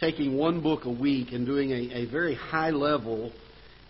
taking 0.00 0.36
one 0.36 0.62
book 0.62 0.84
a 0.84 0.90
week 0.90 1.28
and 1.32 1.46
doing 1.46 1.70
a, 1.70 2.02
a 2.02 2.10
very 2.10 2.34
high 2.34 2.70
level, 2.70 3.32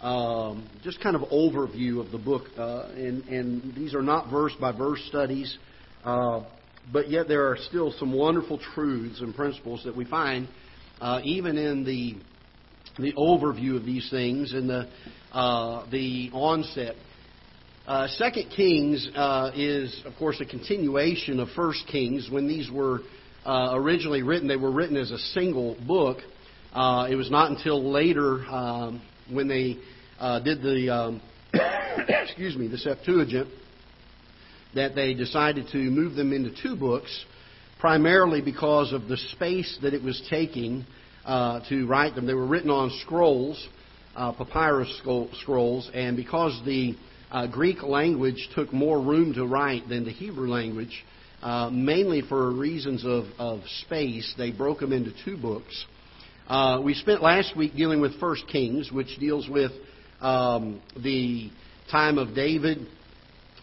um, 0.01 0.69
just 0.83 1.01
kind 1.01 1.17
of 1.17 1.23
overview 1.23 2.01
of 2.05 2.13
the 2.13 2.19
book. 2.19 2.45
Uh, 2.57 2.89
and, 2.95 3.25
and 3.25 3.75
these 3.75 3.95
are 3.95 4.03
not 4.03 4.31
verse 4.31 4.53
by 4.61 4.73
verse 4.73 5.03
studies, 5.09 5.59
uh, 6.05 6.45
but 6.93 7.11
yet 7.11 7.29
there 7.29 7.47
are 7.49 7.57
still 7.69 7.93
some 7.99 8.13
wonderful 8.13 8.59
truths 8.75 9.21
and 9.21 9.35
principles 9.35 9.83
that 9.85 9.97
we 9.97 10.05
find 10.05 10.49
uh, 11.01 11.21
even 11.25 11.57
in 11.57 11.85
the 11.85 12.15
the 12.99 13.13
overview 13.13 13.77
of 13.77 13.85
these 13.85 14.09
things 14.11 14.53
and 14.53 14.69
the 14.71 14.89
uh, 15.33 15.89
the 15.91 16.31
onset. 16.33 16.95
Uh, 17.87 18.09
Second 18.09 18.51
Kings 18.57 19.09
uh, 19.15 19.53
is, 19.55 20.03
of 20.07 20.15
course, 20.19 20.41
a 20.41 20.45
continuation 20.45 21.39
of 21.39 21.49
First 21.55 21.87
Kings. 21.87 22.29
When 22.31 22.49
these 22.49 22.71
were 22.71 23.01
uh, 23.47 23.71
originally 23.75 24.23
written, 24.23 24.49
they 24.49 24.57
were 24.57 24.73
written 24.73 24.97
as 24.97 25.13
a 25.13 25.19
single 25.19 25.77
book. 25.87 26.19
Uh, 26.73 27.07
it 27.09 27.15
was 27.15 27.31
not 27.31 27.51
until 27.51 27.93
later 27.93 28.45
um, 28.47 29.01
when 29.31 29.47
they 29.47 29.79
uh, 30.19 30.41
did 30.41 30.63
the 30.63 30.93
um, 30.93 31.23
excuse 32.09 32.57
me 32.57 32.67
the 32.67 32.79
Septuagint 32.79 33.49
that 34.75 34.95
they 34.95 35.15
decided 35.15 35.69
to 35.73 35.79
move 35.79 36.17
them 36.17 36.33
into 36.33 36.51
two 36.63 36.77
books, 36.77 37.25
primarily 37.79 38.43
because 38.43 38.93
of 38.93 39.09
the 39.09 39.17
space 39.17 39.79
that 39.81 39.95
it 39.95 40.03
was 40.03 40.21
taking 40.29 40.85
uh, 41.25 41.61
to 41.69 41.87
write 41.87 42.15
them. 42.15 42.27
They 42.27 42.35
were 42.35 42.47
written 42.47 42.71
on 42.71 42.91
scrolls, 43.03 43.65
uh, 44.17 44.33
papyrus 44.33 45.01
scrolls, 45.41 45.91
and 45.95 46.17
because 46.17 46.61
the 46.67 46.95
uh, 47.31 47.47
Greek 47.47 47.83
language 47.83 48.49
took 48.55 48.73
more 48.73 49.01
room 49.01 49.35
to 49.35 49.47
write 49.47 49.89
than 49.89 50.05
the 50.05 50.11
Hebrew 50.11 50.49
language, 50.49 51.05
uh, 51.47 51.71
mainly 51.71 52.23
for 52.23 52.51
reasons 52.51 53.05
of, 53.05 53.27
of 53.39 53.61
space, 53.83 54.35
they 54.37 54.51
broke 54.51 54.81
them 54.81 54.93
into 54.93 55.13
two 55.25 55.37
books. 55.37 55.87
Uh, 56.49 56.81
we 56.83 56.93
spent 56.93 57.23
last 57.23 57.57
week 57.57 57.77
dealing 57.77 58.01
with 58.01 58.19
First 58.19 58.49
Kings, 58.51 58.91
which 58.91 59.17
deals 59.21 59.49
with 59.49 59.71
um, 60.21 60.83
the 61.01 61.49
time 61.89 62.19
of 62.19 62.35
David 62.35 62.79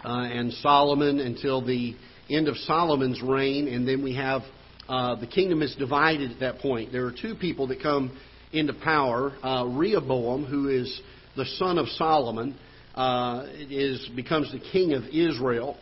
uh, 0.06 0.12
and 0.12 0.54
Solomon 0.54 1.20
until 1.20 1.62
the 1.62 1.94
end 2.30 2.48
of 2.48 2.56
Solomon's 2.56 3.22
reign, 3.22 3.68
and 3.68 3.86
then 3.86 4.02
we 4.02 4.16
have 4.16 4.44
uh, 4.88 5.16
the 5.16 5.28
kingdom 5.28 5.62
is 5.62 5.76
divided 5.76 6.32
at 6.32 6.40
that 6.40 6.60
point. 6.60 6.94
There 6.94 7.06
are 7.06 7.14
two 7.22 7.36
people 7.36 7.68
that 7.68 7.82
come 7.82 8.18
into 8.54 8.74
power. 8.74 9.34
Uh, 9.44 9.66
Rehoboam, 9.68 10.46
who 10.46 10.70
is 10.70 11.02
the 11.36 11.46
son 11.58 11.78
of 11.78 11.90
Solomon, 11.90 12.56
uh, 12.96 13.46
is 13.70 14.10
becomes 14.16 14.54
the 14.54 14.62
king 14.72 14.94
of 14.94 15.04
Israel, 15.08 15.76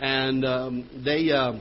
and 0.00 0.44
um, 0.44 1.02
they 1.04 1.30
uh, 1.30 1.58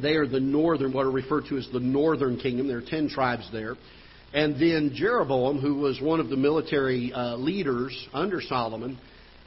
they 0.00 0.14
are 0.14 0.26
the 0.26 0.40
northern, 0.40 0.92
what 0.92 1.06
are 1.06 1.10
referred 1.10 1.46
to 1.48 1.56
as 1.56 1.68
the 1.72 1.80
northern 1.80 2.38
kingdom. 2.38 2.68
There 2.68 2.78
are 2.78 2.82
ten 2.82 3.08
tribes 3.08 3.48
there, 3.52 3.76
and 4.32 4.54
then 4.54 4.92
Jeroboam, 4.94 5.58
who 5.58 5.76
was 5.76 6.00
one 6.00 6.20
of 6.20 6.28
the 6.28 6.36
military 6.36 7.12
uh, 7.12 7.36
leaders 7.36 8.08
under 8.12 8.40
Solomon, 8.40 8.98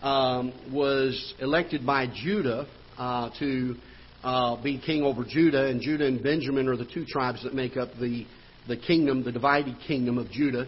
um, 0.02 0.54
was 0.72 1.34
elected 1.40 1.86
by 1.86 2.08
Judah 2.08 2.68
uh, 2.98 3.30
to 3.40 3.76
uh, 4.24 4.62
be 4.62 4.82
king 4.84 5.04
over 5.04 5.24
Judah, 5.24 5.68
and 5.68 5.82
Judah 5.82 6.06
and 6.06 6.22
Benjamin 6.22 6.68
are 6.68 6.78
the 6.78 6.86
two 6.86 7.06
tribes 7.06 7.44
that 7.44 7.54
make 7.54 7.78
up 7.78 7.90
the, 8.00 8.26
the 8.68 8.78
kingdom, 8.78 9.24
the 9.24 9.32
divided 9.32 9.76
kingdom 9.88 10.18
of 10.18 10.30
Judah. 10.32 10.68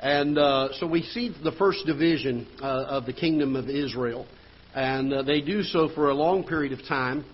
And 0.00 0.38
uh, 0.38 0.68
so 0.80 0.86
we 0.86 1.02
see 1.02 1.34
the 1.42 1.52
first 1.52 1.86
division 1.86 2.46
uh, 2.60 2.84
of 2.88 3.06
the 3.06 3.12
kingdom 3.12 3.56
of 3.56 3.68
Israel. 3.68 4.26
And 4.74 5.12
uh, 5.12 5.22
they 5.22 5.40
do 5.40 5.62
so 5.62 5.90
for 5.94 6.08
a 6.08 6.14
long 6.14 6.44
period 6.44 6.72
of 6.72 6.84
time. 6.86 7.24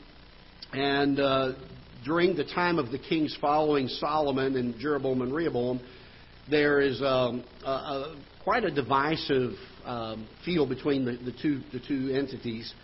And 0.72 1.20
uh, 1.20 1.53
during 2.05 2.36
the 2.36 2.44
time 2.44 2.78
of 2.78 2.91
the 2.91 2.98
kings 2.98 3.36
following 3.41 3.89
Solomon 3.89 4.56
and 4.56 4.78
Jeroboam 4.78 5.22
and 5.22 5.33
Rehoboam, 5.33 5.81
there 6.50 6.81
is 6.81 7.00
um, 7.00 7.44
a, 7.64 7.70
a, 7.70 8.16
quite 8.42 8.64
a 8.64 8.70
divisive 8.70 9.53
um, 9.84 10.28
feel 10.44 10.66
between 10.66 11.05
the, 11.05 11.12
the, 11.12 11.33
two, 11.41 11.61
the 11.72 11.81
two 11.81 12.12
entities. 12.12 12.75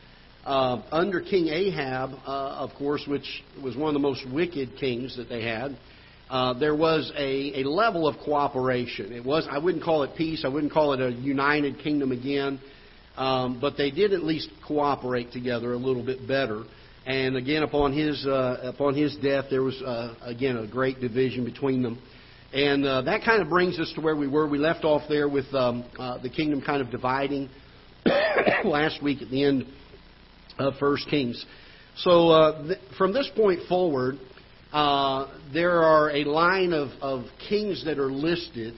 Uh, 0.45 0.83
under 0.93 1.21
King 1.21 1.49
Ahab, 1.49 2.11
uh, 2.27 2.31
of 2.59 2.71
course, 2.75 3.05
which 3.09 3.43
was 3.63 3.77
one 3.77 3.89
of 3.89 3.95
the 3.95 4.07
most 4.07 4.25
wicked 4.31 4.77
kings 4.79 5.17
that 5.17 5.29
they 5.29 5.43
had, 5.43 5.77
uh, 6.31 6.53
there 6.59 6.75
was 6.75 7.13
a, 7.17 7.63
a 7.63 7.69
level 7.69 8.07
of 8.07 8.17
cooperation. 8.25 9.13
It 9.13 9.25
was 9.25 9.47
I 9.51 9.59
wouldn't 9.59 9.85
call 9.85 10.03
it 10.05 10.17
peace. 10.17 10.45
I 10.45 10.49
wouldn't 10.49 10.73
call 10.73 10.93
it 10.93 11.01
a 11.01 11.11
united 11.11 11.79
kingdom 11.79 12.13
again, 12.13 12.61
um, 13.17 13.59
but 13.61 13.77
they 13.77 13.91
did 13.91 14.13
at 14.13 14.25
least 14.25 14.51
cooperate 14.67 15.33
together 15.33 15.73
a 15.73 15.77
little 15.77 16.05
bit 16.05 16.27
better. 16.27 16.65
And 17.07 17.37
again, 17.37 17.63
upon 17.63 17.93
his 17.93 18.25
uh, 18.27 18.61
upon 18.63 18.95
his 18.95 19.17
death, 19.17 19.47
there 19.51 19.63
was 19.63 19.81
uh, 19.83 20.15
again 20.23 20.57
a 20.57 20.67
great 20.67 21.01
division 21.01 21.45
between 21.45 21.83
them. 21.83 22.01
And 22.53 22.87
uh, 22.87 23.03
that 23.03 23.25
kind 23.25 23.43
of 23.43 23.49
brings 23.49 23.79
us 23.79 23.93
to 23.97 24.01
where 24.01 24.15
we 24.15 24.29
were. 24.29 24.49
We 24.49 24.59
left 24.59 24.85
off 24.85 25.03
there 25.09 25.29
with 25.29 25.53
um, 25.53 25.85
uh, 25.99 26.23
the 26.23 26.31
kingdom 26.31 26.63
kind 26.63 26.81
of 26.81 26.91
dividing 26.91 27.51
last 28.65 29.03
week 29.03 29.23
at 29.23 29.31
the 29.31 29.45
end 29.45 29.67
of 30.59 30.75
First 30.79 31.09
Kings. 31.09 31.45
So 31.97 32.29
uh, 32.31 32.63
th- 32.63 32.79
from 32.97 33.13
this 33.13 33.31
point 33.35 33.61
forward, 33.69 34.19
uh, 34.73 35.29
there 35.53 35.83
are 35.83 36.11
a 36.11 36.25
line 36.25 36.73
of, 36.73 36.89
of 37.01 37.25
kings 37.49 37.85
that 37.85 37.99
are 37.99 38.11
listed, 38.11 38.75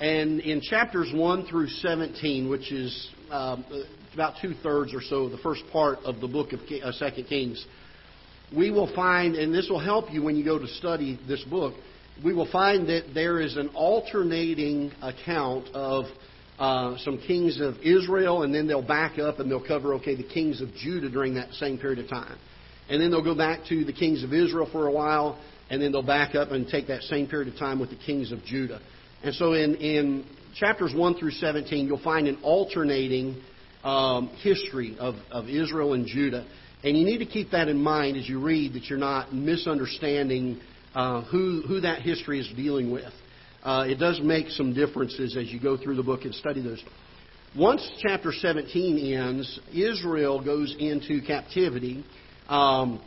and 0.00 0.40
in 0.40 0.60
chapters 0.60 1.10
1 1.14 1.46
through 1.46 1.68
17, 1.68 2.48
which 2.48 2.72
is 2.72 3.10
um, 3.34 3.64
about 4.14 4.34
two 4.40 4.54
thirds 4.62 4.94
or 4.94 5.00
so, 5.02 5.28
the 5.28 5.38
first 5.38 5.62
part 5.72 5.98
of 6.04 6.20
the 6.20 6.28
book 6.28 6.52
of 6.52 6.60
uh, 6.60 6.92
Second 6.92 7.24
Kings, 7.24 7.64
we 8.56 8.70
will 8.70 8.92
find, 8.94 9.34
and 9.34 9.52
this 9.52 9.68
will 9.68 9.80
help 9.80 10.12
you 10.12 10.22
when 10.22 10.36
you 10.36 10.44
go 10.44 10.58
to 10.58 10.68
study 10.68 11.18
this 11.26 11.42
book, 11.44 11.74
we 12.24 12.32
will 12.32 12.50
find 12.52 12.88
that 12.88 13.06
there 13.12 13.40
is 13.40 13.56
an 13.56 13.70
alternating 13.74 14.92
account 15.02 15.66
of 15.74 16.04
uh, 16.60 16.96
some 16.98 17.18
kings 17.18 17.60
of 17.60 17.74
Israel, 17.78 18.44
and 18.44 18.54
then 18.54 18.68
they'll 18.68 18.86
back 18.86 19.18
up 19.18 19.40
and 19.40 19.50
they'll 19.50 19.66
cover, 19.66 19.94
okay, 19.94 20.14
the 20.14 20.22
kings 20.22 20.60
of 20.60 20.72
Judah 20.74 21.10
during 21.10 21.34
that 21.34 21.52
same 21.54 21.76
period 21.76 21.98
of 21.98 22.08
time. 22.08 22.38
And 22.88 23.02
then 23.02 23.10
they'll 23.10 23.24
go 23.24 23.34
back 23.34 23.66
to 23.70 23.84
the 23.84 23.92
kings 23.92 24.22
of 24.22 24.32
Israel 24.32 24.68
for 24.70 24.86
a 24.86 24.92
while, 24.92 25.40
and 25.70 25.82
then 25.82 25.90
they'll 25.90 26.06
back 26.06 26.36
up 26.36 26.52
and 26.52 26.68
take 26.68 26.86
that 26.86 27.02
same 27.02 27.26
period 27.26 27.52
of 27.52 27.58
time 27.58 27.80
with 27.80 27.90
the 27.90 27.96
kings 27.96 28.30
of 28.30 28.44
Judah. 28.44 28.80
And 29.24 29.34
so 29.34 29.54
in, 29.54 29.74
in 29.76 30.24
chapters 30.54 30.92
1 30.94 31.14
through 31.16 31.32
17, 31.32 31.86
you'll 31.86 32.02
find 32.02 32.28
an 32.28 32.38
alternating 32.42 33.42
um, 33.82 34.28
history 34.42 34.96
of, 34.98 35.14
of 35.30 35.48
Israel 35.48 35.94
and 35.94 36.06
Judah. 36.06 36.46
And 36.82 36.96
you 36.96 37.04
need 37.04 37.18
to 37.18 37.26
keep 37.26 37.50
that 37.50 37.68
in 37.68 37.82
mind 37.82 38.16
as 38.16 38.28
you 38.28 38.40
read 38.40 38.74
that 38.74 38.84
you're 38.84 38.98
not 38.98 39.34
misunderstanding 39.34 40.60
uh, 40.94 41.22
who, 41.24 41.62
who 41.66 41.80
that 41.80 42.02
history 42.02 42.40
is 42.40 42.48
dealing 42.56 42.90
with 42.90 43.12
uh, 43.64 43.86
it 43.88 43.96
does 43.96 44.20
make 44.22 44.48
some 44.50 44.74
differences 44.74 45.36
as 45.36 45.50
you 45.50 45.58
go 45.58 45.76
through 45.76 45.96
the 45.96 46.02
book 46.02 46.24
and 46.24 46.34
study 46.34 46.60
those. 46.62 46.82
Once 47.56 47.88
chapter 48.00 48.30
17 48.30 49.14
ends, 49.14 49.60
Israel 49.72 50.44
goes 50.44 50.74
into 50.78 51.22
captivity, 51.22 52.04
um, 52.48 53.00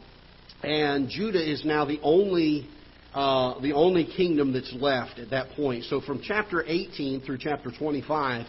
and 0.64 1.10
Judah 1.10 1.52
is 1.52 1.64
now 1.64 1.86
the 1.86 2.00
only 2.02 2.68
uh, 3.14 3.60
the 3.62 3.74
only 3.74 4.06
kingdom 4.06 4.54
that's 4.54 4.74
left 4.74 5.20
at 5.20 5.30
that 5.32 5.52
point. 5.52 5.86
So 5.86 6.02
from 6.02 6.22
chapter 6.24 6.64
18 6.66 7.22
through 7.22 7.38
chapter 7.40 7.72
25, 7.72 8.46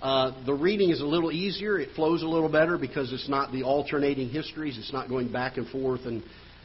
uh, 0.00 0.44
the 0.44 0.54
reading 0.54 0.90
is 0.90 1.00
a 1.00 1.06
little 1.06 1.32
easier. 1.32 1.78
It 1.78 1.90
flows 1.94 2.22
a 2.22 2.26
little 2.26 2.48
better 2.48 2.78
because 2.78 3.12
it's 3.12 3.28
not 3.28 3.52
the 3.52 3.62
alternating 3.62 4.28
histories. 4.28 4.78
It's 4.78 4.92
not 4.92 5.08
going 5.08 5.32
back 5.32 5.56
and 5.56 5.68
forth, 5.68 6.02
and 6.04 6.22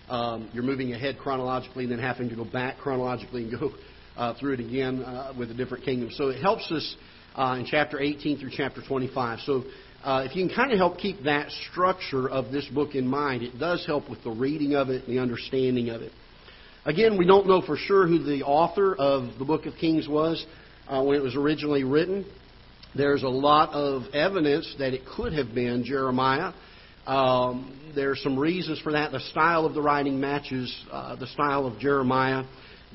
um, 0.10 0.50
you're 0.54 0.64
moving 0.64 0.94
ahead 0.94 1.18
chronologically 1.18 1.84
and 1.84 1.92
then 1.92 2.00
having 2.00 2.30
to 2.30 2.36
go 2.36 2.44
back 2.44 2.78
chronologically 2.78 3.44
and 3.44 3.60
go 3.60 3.72
uh, 4.18 4.34
through 4.40 4.54
it 4.54 4.60
again 4.60 5.02
uh, 5.04 5.34
with 5.38 5.50
a 5.52 5.54
different 5.54 5.86
kingdom. 5.86 6.10
So 6.12 6.30
it 6.30 6.42
helps 6.42 6.70
us 6.72 6.96
uh, 7.36 7.58
in 7.60 7.66
chapter 7.66 8.00
18 8.00 8.40
through 8.40 8.52
chapter 8.56 8.82
25. 8.86 9.40
So 9.46 9.64
uh, 10.04 10.26
if 10.30 10.36
you 10.36 10.46
can 10.46 10.56
kind 10.56 10.72
of 10.72 10.78
help 10.78 10.98
keep 10.98 11.24
that 11.24 11.50
structure 11.72 12.30
of 12.30 12.52
this 12.52 12.68
book 12.68 12.96
in 12.96 13.08
mind, 13.08 13.44
it 13.44 13.58
does 13.58 13.86
help 13.86 14.10
with 14.10 14.24
the 14.24 14.32
reading 14.32 14.76
of 14.76 14.90
it 14.90 15.06
and 15.06 15.16
the 15.16 15.22
understanding 15.22 15.90
of 15.90 16.02
it. 16.02 16.12
Again, 16.84 17.16
we 17.16 17.28
don't 17.28 17.46
know 17.46 17.62
for 17.62 17.78
sure 17.78 18.08
who 18.08 18.24
the 18.24 18.42
author 18.42 18.96
of 18.96 19.38
the 19.38 19.46
book 19.46 19.68
of 19.68 19.76
Kings 19.76 20.08
was 20.08 20.44
uh, 20.88 21.04
when 21.04 21.16
it 21.16 21.22
was 21.22 21.36
originally 21.36 21.84
written. 21.84 22.26
There's 22.96 23.22
a 23.22 23.30
lot 23.30 23.70
of 23.72 24.12
evidence 24.16 24.76
that 24.80 24.96
it 24.96 25.02
could 25.16 25.32
have 25.34 25.54
been 25.54 25.84
Jeremiah. 25.84 26.54
Um, 27.06 27.94
there 27.94 28.10
are 28.10 28.16
some 28.16 28.38
reasons 28.38 28.80
for 28.80 28.94
that. 28.94 29.12
The 29.12 29.20
style 29.20 29.68
of 29.68 29.76
the 29.76 29.82
writing 29.82 30.20
matches 30.20 30.76
uh, 30.92 31.18
the 31.18 31.28
style 31.28 31.68
of 31.68 31.78
Jeremiah. 31.78 32.46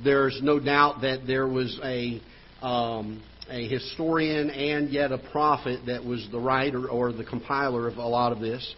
There's 0.02 0.40
no 0.42 0.58
doubt 0.58 1.02
that 1.02 1.20
there 1.28 1.46
was 1.46 1.78
a 1.84 2.20
um, 2.62 3.22
a 3.48 3.68
historian 3.68 4.50
and 4.50 4.90
yet 4.90 5.12
a 5.12 5.18
prophet 5.30 5.86
that 5.86 6.04
was 6.04 6.26
the 6.32 6.40
writer 6.40 6.88
or 6.88 7.12
the 7.12 7.24
compiler 7.24 7.86
of 7.86 7.98
a 7.98 8.08
lot 8.08 8.32
of 8.32 8.40
this. 8.40 8.74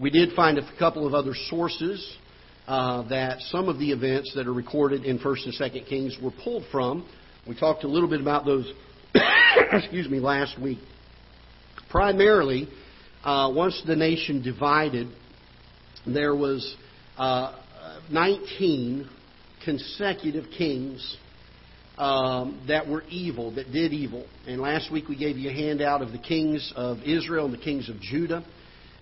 We 0.00 0.08
did 0.08 0.32
find 0.34 0.56
a 0.56 0.66
couple 0.78 1.06
of 1.06 1.12
other 1.12 1.34
sources 1.50 2.16
uh, 2.68 3.08
that 3.08 3.40
some 3.40 3.70
of 3.70 3.78
the 3.78 3.90
events 3.90 4.32
that 4.36 4.46
are 4.46 4.52
recorded 4.52 5.04
in 5.04 5.18
First 5.18 5.46
and 5.46 5.54
Second 5.54 5.86
Kings 5.86 6.16
were 6.22 6.30
pulled 6.44 6.64
from. 6.70 7.08
We 7.46 7.58
talked 7.58 7.82
a 7.82 7.88
little 7.88 8.10
bit 8.10 8.20
about 8.20 8.44
those, 8.44 8.70
excuse 9.72 10.06
me, 10.08 10.20
last 10.20 10.60
week. 10.60 10.78
Primarily, 11.90 12.68
uh, 13.24 13.50
once 13.54 13.82
the 13.86 13.96
nation 13.96 14.42
divided, 14.42 15.08
there 16.06 16.36
was 16.36 16.76
uh, 17.16 17.58
19 18.10 19.08
consecutive 19.64 20.44
kings 20.56 21.16
um, 21.96 22.62
that 22.68 22.86
were 22.86 23.02
evil, 23.04 23.54
that 23.54 23.72
did 23.72 23.94
evil. 23.94 24.26
And 24.46 24.60
last 24.60 24.92
week 24.92 25.08
we 25.08 25.16
gave 25.16 25.38
you 25.38 25.48
a 25.48 25.54
handout 25.54 26.02
of 26.02 26.12
the 26.12 26.18
kings 26.18 26.70
of 26.76 26.98
Israel 26.98 27.46
and 27.46 27.54
the 27.54 27.58
kings 27.64 27.88
of 27.88 27.98
Judah. 27.98 28.44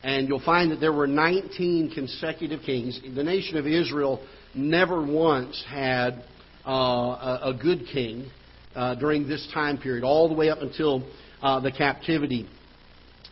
And 0.07 0.29
you'll 0.29 0.39
find 0.39 0.71
that 0.71 0.79
there 0.79 0.93
were 0.93 1.09
19 1.09 1.91
consecutive 1.93 2.61
kings. 2.61 3.01
The 3.17 3.25
nation 3.25 3.57
of 3.57 3.67
Israel 3.67 4.25
never 4.55 5.05
once 5.05 5.65
had 5.69 6.23
uh, 6.65 6.71
a, 6.71 7.41
a, 7.47 7.59
good 7.61 7.87
king 7.93 8.31
uh, 8.77 8.95
during 8.95 9.27
this 9.27 9.51
time 9.53 9.79
period, 9.79 10.05
all 10.05 10.29
the 10.29 10.35
way 10.37 10.49
up 10.49 10.59
until 10.61 11.05
uh, 11.43 11.59
the 11.59 11.73
captivity. 11.73 12.49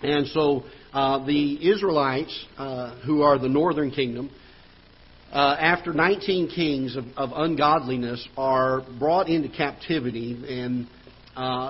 And 0.03 0.27
so 0.27 0.65
uh, 0.93 1.25
the 1.25 1.71
Israelites, 1.71 2.45
uh, 2.59 2.97
who 3.07 3.23
are 3.23 3.39
the 3.39 3.49
northern 3.49 3.93
kingdom, 3.93 4.29
uh, 5.33 5.57
after 5.61 5.93
19 5.93 6.49
kings 6.49 6.97
of, 6.97 7.05
of, 7.17 7.31
ungodliness 7.37 8.27
are 8.37 8.83
brought 8.99 9.29
into 9.29 9.49
captivity, 9.49 10.45
and 10.49 10.89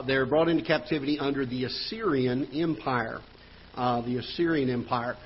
they're 0.07 0.25
brought 0.25 0.49
into 0.49 0.65
captivity 0.65 1.19
under 1.19 1.45
the 1.45 1.65
Assyrian 1.65 2.49
Empire. 2.55 3.21
Uh, 3.77 4.01
the 4.03 4.19
Assyrian 4.19 4.71
Empire. 4.71 5.17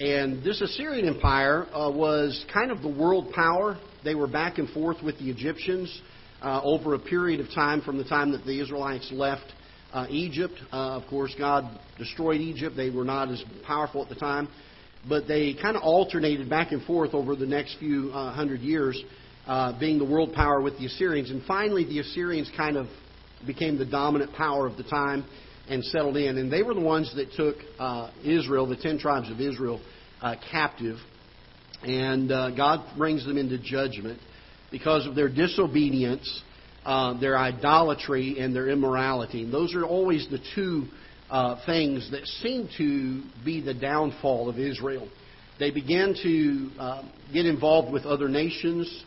And 0.00 0.42
this 0.44 0.60
Assyrian 0.60 1.08
Empire 1.08 1.66
uh, 1.72 1.90
was 1.90 2.44
kind 2.52 2.70
of 2.70 2.82
the 2.82 2.88
world 2.88 3.32
power. 3.32 3.78
They 4.04 4.14
were 4.14 4.28
back 4.28 4.58
and 4.58 4.68
forth 4.70 5.02
with 5.02 5.18
the 5.18 5.30
Egyptians 5.30 6.00
uh, 6.40 6.60
over 6.62 6.94
a 6.94 6.98
period 6.98 7.40
of 7.40 7.48
time 7.54 7.80
from 7.82 7.98
the 7.98 8.04
time 8.04 8.32
that 8.32 8.44
the 8.44 8.60
Israelites 8.60 9.10
left 9.12 9.52
uh, 9.92 10.06
Egypt. 10.08 10.54
of 10.70 11.02
course, 11.08 11.34
God 11.38 11.64
destroyed 11.98 12.40
Egypt. 12.40 12.76
They 12.76 12.90
were 12.90 13.04
not 13.04 13.30
as 13.30 13.42
powerful 13.66 14.02
at 14.02 14.08
the 14.08 14.14
time 14.14 14.48
but 15.06 15.28
they 15.28 15.54
kind 15.54 15.76
of 15.76 15.82
alternated 15.82 16.48
back 16.48 16.72
and 16.72 16.82
forth 16.84 17.14
over 17.14 17.36
the 17.36 17.46
next 17.46 17.76
few 17.78 18.10
uh, 18.12 18.32
hundred 18.32 18.60
years, 18.60 19.00
uh, 19.46 19.78
being 19.78 19.98
the 19.98 20.04
world 20.04 20.32
power 20.32 20.60
with 20.60 20.78
the 20.78 20.86
Assyrians. 20.86 21.30
And 21.30 21.42
finally, 21.44 21.84
the 21.84 22.00
Assyrians 22.00 22.50
kind 22.56 22.76
of 22.76 22.86
became 23.46 23.78
the 23.78 23.86
dominant 23.86 24.32
power 24.32 24.66
of 24.66 24.76
the 24.76 24.82
time 24.82 25.24
and 25.68 25.84
settled 25.84 26.16
in. 26.16 26.38
And 26.38 26.52
they 26.52 26.62
were 26.62 26.74
the 26.74 26.80
ones 26.80 27.12
that 27.16 27.32
took 27.32 27.56
uh, 27.78 28.10
Israel, 28.24 28.66
the 28.66 28.76
ten 28.76 28.98
tribes 28.98 29.30
of 29.30 29.40
Israel, 29.40 29.80
uh, 30.20 30.36
captive. 30.50 30.96
And 31.82 32.32
uh, 32.32 32.50
God 32.56 32.96
brings 32.96 33.24
them 33.24 33.36
into 33.38 33.58
judgment 33.58 34.20
because 34.70 35.06
of 35.06 35.14
their 35.14 35.28
disobedience, 35.28 36.42
uh, 36.84 37.18
their 37.20 37.38
idolatry, 37.38 38.38
and 38.38 38.54
their 38.54 38.68
immorality. 38.68 39.44
And 39.44 39.52
those 39.52 39.74
are 39.74 39.84
always 39.84 40.26
the 40.30 40.40
two 40.54 40.86
uh, 41.30 41.64
things 41.66 42.10
that 42.10 42.26
seem 42.26 42.68
to 42.78 43.22
be 43.44 43.60
the 43.60 43.74
downfall 43.74 44.48
of 44.48 44.58
Israel. 44.58 45.08
They 45.58 45.70
began 45.70 46.14
to 46.22 46.70
uh, 46.78 47.02
get 47.32 47.46
involved 47.46 47.92
with 47.92 48.04
other 48.04 48.28
nations 48.28 49.04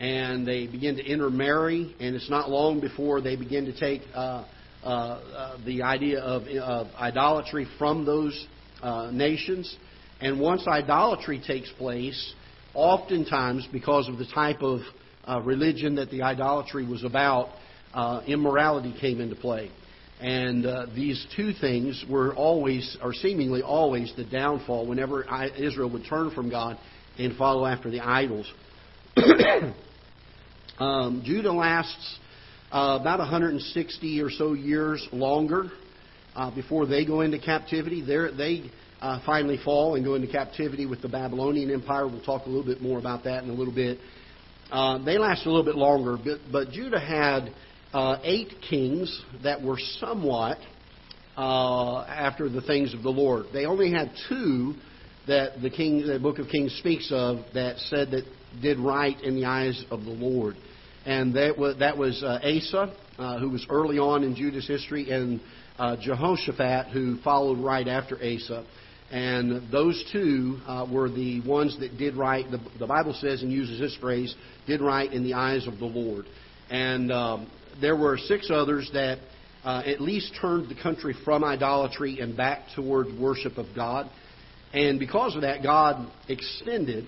and 0.00 0.46
they 0.46 0.66
begin 0.66 0.96
to 0.96 1.04
intermarry, 1.04 1.94
and 2.00 2.16
it's 2.16 2.30
not 2.30 2.48
long 2.48 2.80
before 2.80 3.20
they 3.20 3.36
begin 3.36 3.66
to 3.66 3.78
take 3.78 4.00
uh 4.14 4.44
the 4.82 5.82
idea 5.82 6.20
of, 6.20 6.42
of, 6.42 6.86
idolatry 6.98 7.66
from 7.78 8.04
those 8.04 8.46
uh, 8.82 9.10
nations. 9.12 9.76
And 10.20 10.40
once 10.40 10.66
idolatry 10.66 11.42
takes 11.46 11.70
place, 11.72 12.34
oftentimes 12.74 13.66
because 13.72 14.08
of 14.08 14.18
the 14.18 14.26
type 14.26 14.62
of 14.62 14.80
uh, 15.26 15.40
religion 15.40 15.96
that 15.96 16.10
the 16.10 16.22
idolatry 16.22 16.86
was 16.86 17.04
about, 17.04 17.50
immorality 18.26 18.94
came 19.00 19.20
into 19.20 19.36
play. 19.36 19.70
And 20.20 20.66
uh, 20.66 20.86
these 20.94 21.26
two 21.34 21.54
things 21.54 22.04
were 22.08 22.34
always, 22.34 22.96
or 23.02 23.14
seemingly 23.14 23.62
always, 23.62 24.12
the 24.16 24.24
downfall 24.24 24.86
whenever 24.86 25.24
Israel 25.56 25.90
would 25.90 26.04
turn 26.04 26.30
from 26.32 26.50
God 26.50 26.78
and 27.18 27.36
follow 27.36 27.64
after 27.64 27.90
the 27.90 28.00
idols. 28.00 28.50
um, 30.78 31.22
Judah 31.24 31.52
lasts 31.52 32.18
uh, 32.72 32.98
about 33.00 33.18
160 33.18 34.20
or 34.20 34.30
so 34.30 34.52
years 34.52 35.06
longer 35.12 35.70
uh, 36.36 36.54
before 36.54 36.86
they 36.86 37.04
go 37.04 37.20
into 37.20 37.38
captivity. 37.38 38.04
They're, 38.04 38.32
they 38.32 38.70
uh, 39.00 39.20
finally 39.26 39.58
fall 39.64 39.96
and 39.96 40.04
go 40.04 40.14
into 40.14 40.28
captivity 40.28 40.86
with 40.86 41.02
the 41.02 41.08
Babylonian 41.08 41.70
Empire. 41.70 42.06
We'll 42.06 42.22
talk 42.22 42.46
a 42.46 42.48
little 42.48 42.64
bit 42.64 42.80
more 42.80 42.98
about 42.98 43.24
that 43.24 43.42
in 43.42 43.50
a 43.50 43.54
little 43.54 43.74
bit. 43.74 43.98
Uh, 44.70 45.02
they 45.04 45.18
last 45.18 45.46
a 45.46 45.48
little 45.50 45.64
bit 45.64 45.74
longer, 45.74 46.16
but, 46.22 46.38
but 46.52 46.70
Judah 46.70 47.00
had 47.00 47.52
uh, 47.92 48.18
eight 48.22 48.54
kings 48.68 49.20
that 49.42 49.60
were 49.60 49.78
somewhat 49.98 50.58
uh, 51.36 52.02
after 52.02 52.48
the 52.48 52.60
things 52.60 52.94
of 52.94 53.02
the 53.02 53.10
Lord. 53.10 53.46
They 53.52 53.64
only 53.64 53.90
had 53.90 54.12
two 54.28 54.74
that 55.26 55.60
the 55.60 55.70
king, 55.70 56.06
the 56.06 56.18
book 56.18 56.38
of 56.38 56.48
Kings 56.48 56.76
speaks 56.78 57.10
of 57.12 57.38
that 57.54 57.78
said 57.78 58.12
that 58.12 58.24
did 58.60 58.78
right 58.78 59.20
in 59.20 59.34
the 59.34 59.44
eyes 59.44 59.84
of 59.90 60.04
the 60.04 60.10
Lord, 60.10 60.56
and 61.06 61.34
that 61.34 61.56
was 61.58 61.78
that 61.78 61.96
was 61.96 62.22
uh, 62.22 62.38
Asa, 62.42 62.94
uh, 63.18 63.38
who 63.38 63.50
was 63.50 63.66
early 63.70 63.98
on 63.98 64.22
in 64.22 64.34
Judah's 64.34 64.66
history, 64.66 65.10
and 65.10 65.40
uh, 65.78 65.96
Jehoshaphat, 66.00 66.92
who 66.92 67.18
followed 67.22 67.58
right 67.58 67.88
after 67.88 68.16
Asa. 68.16 68.64
And 69.10 69.72
those 69.72 70.04
two 70.12 70.60
uh, 70.66 70.86
were 70.90 71.08
the 71.08 71.40
ones 71.40 71.76
that 71.80 71.98
did 71.98 72.16
right. 72.16 72.48
The, 72.48 72.60
the 72.78 72.86
Bible 72.86 73.12
says 73.14 73.42
and 73.42 73.50
uses 73.50 73.80
this 73.80 73.96
phrase, 73.96 74.34
did 74.68 74.80
right 74.80 75.12
in 75.12 75.24
the 75.24 75.34
eyes 75.34 75.66
of 75.66 75.78
the 75.78 75.86
Lord. 75.86 76.26
And 76.70 77.10
um, 77.10 77.50
there 77.80 77.96
were 77.96 78.18
six 78.18 78.50
others 78.52 78.88
that 78.92 79.18
uh, 79.64 79.82
at 79.84 80.00
least 80.00 80.32
turned 80.40 80.68
the 80.68 80.80
country 80.80 81.14
from 81.24 81.42
idolatry 81.42 82.20
and 82.20 82.36
back 82.36 82.60
towards 82.76 83.10
worship 83.18 83.58
of 83.58 83.66
God. 83.74 84.08
And 84.72 85.00
because 85.00 85.34
of 85.34 85.42
that, 85.42 85.62
God 85.64 86.08
extended. 86.28 87.04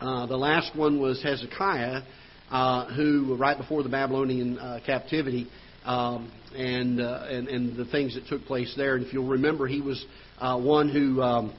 Uh, 0.00 0.26
the 0.26 0.36
last 0.36 0.76
one 0.76 1.00
was 1.00 1.22
Hezekiah, 1.22 2.02
uh, 2.50 2.92
who, 2.94 3.36
right 3.36 3.56
before 3.56 3.82
the 3.82 3.88
Babylonian 3.88 4.58
uh, 4.58 4.80
captivity, 4.84 5.48
um, 5.84 6.32
and, 6.56 7.00
uh, 7.00 7.26
and, 7.28 7.48
and 7.48 7.76
the 7.76 7.84
things 7.86 8.14
that 8.14 8.26
took 8.26 8.44
place 8.46 8.72
there. 8.76 8.96
And 8.96 9.06
if 9.06 9.12
you'll 9.12 9.28
remember, 9.28 9.66
he 9.66 9.80
was 9.80 10.04
uh, 10.38 10.58
one 10.58 10.88
who 10.88 11.20
um, 11.20 11.54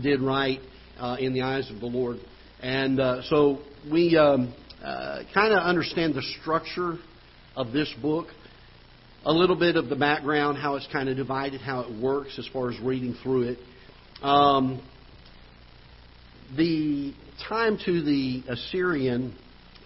did 0.00 0.20
right 0.20 0.60
in 1.18 1.32
the 1.32 1.42
eyes 1.42 1.70
of 1.70 1.80
the 1.80 1.86
Lord. 1.86 2.18
And 2.60 3.24
so 3.24 3.58
we 3.90 4.16
um, 4.16 4.54
kind 4.82 5.52
of 5.52 5.62
understand 5.62 6.14
the 6.14 6.22
structure 6.40 6.98
of 7.56 7.72
this 7.72 7.92
book, 8.00 8.28
a 9.24 9.32
little 9.32 9.56
bit 9.56 9.76
of 9.76 9.88
the 9.88 9.96
background, 9.96 10.58
how 10.58 10.76
it's 10.76 10.88
kind 10.92 11.08
of 11.08 11.16
divided, 11.16 11.60
how 11.60 11.80
it 11.80 12.00
works 12.00 12.38
as 12.38 12.48
far 12.52 12.70
as 12.70 12.80
reading 12.80 13.16
through 13.22 13.42
it. 13.42 13.58
Um, 14.22 14.82
the 16.56 17.14
time 17.48 17.78
to 17.84 18.02
the 18.02 18.42
Assyrian, 18.48 19.36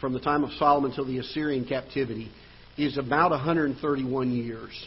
from 0.00 0.12
the 0.12 0.20
time 0.20 0.44
of 0.44 0.50
Solomon 0.58 0.92
till 0.94 1.06
the 1.06 1.18
Assyrian 1.18 1.64
captivity, 1.64 2.30
is 2.76 2.98
about 2.98 3.30
131 3.30 4.30
years, 4.30 4.86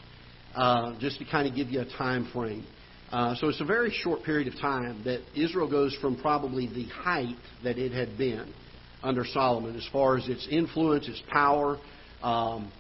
uh, 0.56 0.98
just 1.00 1.20
to 1.20 1.26
kind 1.26 1.48
of 1.48 1.56
give 1.56 1.70
you 1.70 1.82
a 1.82 1.98
time 1.98 2.30
frame. 2.32 2.66
Uh, 3.12 3.34
so 3.36 3.48
it's 3.50 3.62
a 3.62 3.66
very 3.66 3.92
short 3.92 4.24
period 4.24 4.48
of 4.48 4.60
time 4.60 5.02
that 5.04 5.22
Israel 5.36 5.70
goes 5.70 5.96
from 5.96 6.16
probably 6.22 6.68
the 6.68 6.86
height 6.90 7.36
that 7.64 7.80
it 7.80 7.92
had 7.92 8.18
been 8.18 8.54
under 9.02 9.26
Solomon 9.26 9.76
as 9.76 9.88
far 9.92 10.18
as 10.18 10.28
its 10.30 10.48
influence, 10.52 11.08
its 11.08 11.22
power, 11.32 11.80
um, 12.22 12.72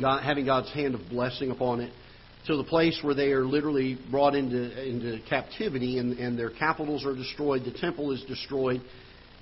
God, 0.00 0.22
having 0.22 0.46
God's 0.46 0.72
hand 0.72 0.94
of 0.94 1.02
blessing 1.10 1.50
upon 1.50 1.80
it, 1.80 1.92
to 2.46 2.56
the 2.56 2.64
place 2.64 2.98
where 3.02 3.14
they 3.14 3.32
are 3.32 3.44
literally 3.44 3.98
brought 4.10 4.34
into 4.34 4.88
into 4.88 5.18
captivity 5.28 5.98
and, 5.98 6.18
and 6.18 6.38
their 6.38 6.50
capitals 6.50 7.04
are 7.04 7.14
destroyed, 7.14 7.64
the 7.66 7.78
temple 7.78 8.12
is 8.12 8.22
destroyed, 8.24 8.80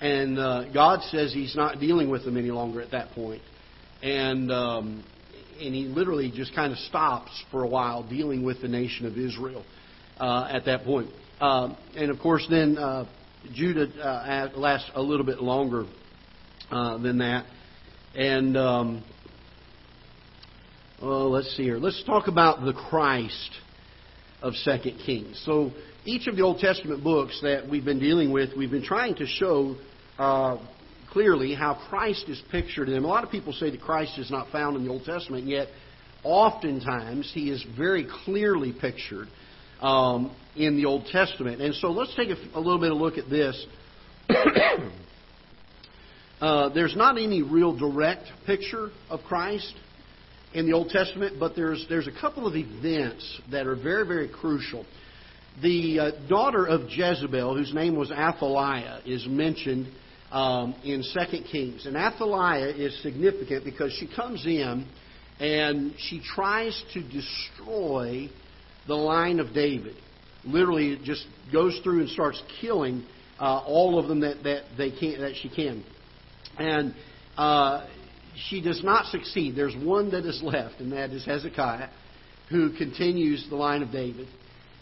and 0.00 0.38
uh, 0.38 0.73
God 0.73 1.03
says 1.11 1.33
He's 1.33 1.57
not 1.57 1.81
dealing 1.81 2.11
with 2.11 2.25
them 2.25 2.37
any 2.37 2.50
longer 2.50 2.81
at 2.81 2.91
that 2.93 3.11
point, 3.11 3.43
and 4.03 4.50
um, 4.50 5.05
and 5.61 5.75
He 5.75 5.85
literally 5.85 6.31
just 6.35 6.55
kind 6.55 6.73
of 6.73 6.79
stops 6.79 7.31
for 7.50 7.62
a 7.62 7.69
while 7.69 8.03
dealing 8.09 8.45
with 8.45 8.61
the 8.61 8.69
nation 8.69 9.07
of 9.07 9.17
Israel 9.17 9.65
uh, 10.19 10.49
at 10.50 10.65
that 10.67 10.85
point, 10.85 11.11
uh, 11.41 11.75
and 11.97 12.11
of 12.11 12.19
course 12.19 12.47
then 12.50 12.79
uh, 12.79 13.07
Judah 13.55 13.88
uh, 14.00 14.50
lasts 14.57 14.91
a 14.95 15.03
little 15.03 15.26
bit 15.26 15.41
longer 15.41 15.87
uh, 16.71 16.99
than 16.99 17.19
that, 17.19 17.47
and 18.15 18.57
um, 18.57 19.05
Oh, 21.03 21.29
let's 21.29 21.55
see 21.57 21.65
here. 21.65 21.76
Let's 21.76 22.03
talk 22.05 22.26
about 22.26 22.65
the 22.65 22.73
Christ 22.73 23.50
of 24.41 24.55
Second 24.55 24.99
Kings. 25.05 25.43
So 25.45 25.73
each 26.07 26.26
of 26.26 26.37
the 26.37 26.43
Old 26.43 26.59
Testament 26.59 27.05
books 27.05 27.38
that 27.43 27.69
we've 27.69 27.85
been 27.85 27.99
dealing 27.99 28.33
with, 28.33 28.57
we've 28.57 28.71
been 28.71 28.85
trying 28.85 29.15
to 29.17 29.26
show 29.26 29.76
uh, 30.18 30.58
clearly 31.11 31.54
how 31.54 31.78
Christ 31.88 32.26
is 32.28 32.42
pictured 32.50 32.88
in 32.88 32.94
them. 32.94 33.04
A 33.04 33.08
lot 33.08 33.25
of 33.25 33.30
people 33.30 33.52
say 33.52 33.70
that 33.70 33.80
Christ 33.80 34.18
is 34.18 34.30
not 34.30 34.50
found 34.50 34.76
in 34.76 34.85
the 34.85 34.90
Old 34.90 35.04
Testament, 35.04 35.46
yet 35.46 35.68
oftentimes 36.23 37.30
he 37.32 37.50
is 37.50 37.64
very 37.76 38.06
clearly 38.25 38.75
pictured 38.78 39.28
um, 39.80 40.35
in 40.56 40.76
the 40.76 40.85
Old 40.85 41.06
Testament. 41.06 41.62
And 41.62 41.75
so 41.76 41.90
let's 41.90 42.14
take 42.16 42.28
a, 42.30 42.37
a 42.54 42.61
little 42.61 42.78
bit 42.78 42.92
of 42.92 42.99
look 42.99 43.16
at 43.18 43.30
this. 43.30 43.66
uh, 46.40 46.68
there's 46.70 46.96
not 46.96 47.16
any 47.18 47.42
real 47.42 47.76
direct 47.76 48.25
picture 48.44 48.90
of 49.08 49.20
Christ 49.26 49.75
in 50.54 50.66
the 50.66 50.73
Old 50.73 50.88
Testament, 50.88 51.38
but 51.38 51.54
there's, 51.54 51.87
there's 51.88 52.08
a 52.08 52.20
couple 52.20 52.46
of 52.46 52.54
events 52.56 53.40
that 53.50 53.66
are 53.66 53.76
very, 53.76 54.06
very 54.06 54.28
crucial. 54.28 54.85
The 55.62 55.99
uh, 55.99 56.11
daughter 56.28 56.66
of 56.66 56.90
Jezebel, 56.90 57.56
whose 57.56 57.73
name 57.73 57.96
was 57.96 58.11
Athaliah, 58.11 59.00
is 59.06 59.26
mentioned 59.26 59.88
um, 60.37 60.75
in 60.85 61.02
2 61.02 61.43
Kings. 61.50 61.87
And 61.87 61.97
Athaliah 61.97 62.69
is 62.69 63.02
significant 63.02 63.64
because 63.64 63.90
she 63.99 64.07
comes 64.07 64.45
in 64.45 64.87
and 65.40 65.95
she 65.97 66.21
tries 66.21 66.85
to 66.93 67.02
destroy 67.02 68.28
the 68.87 68.95
line 68.95 69.40
of 69.40 69.55
David. 69.55 69.97
Literally, 70.45 70.93
it 70.93 71.02
just 71.05 71.26
goes 71.50 71.81
through 71.83 72.00
and 72.00 72.11
starts 72.11 72.43
killing 72.61 73.07
uh, 73.40 73.62
all 73.66 73.99
of 73.99 74.09
them 74.09 74.21
that, 74.21 74.43
that 74.45 74.64
they 74.76 74.90
can 74.90 75.21
that 75.23 75.37
she 75.40 75.49
can. 75.49 75.83
And 76.59 76.95
uh, 77.38 77.87
she 78.49 78.61
does 78.61 78.85
not 78.85 79.07
succeed. 79.07 79.57
There's 79.57 79.75
one 79.75 80.11
that 80.11 80.26
is 80.26 80.43
left, 80.43 80.81
and 80.81 80.93
that 80.93 81.11
is 81.11 81.25
Hezekiah, 81.25 81.88
who 82.50 82.76
continues 82.76 83.47
the 83.49 83.57
line 83.57 83.83
of 83.83 83.90
David. 83.90 84.28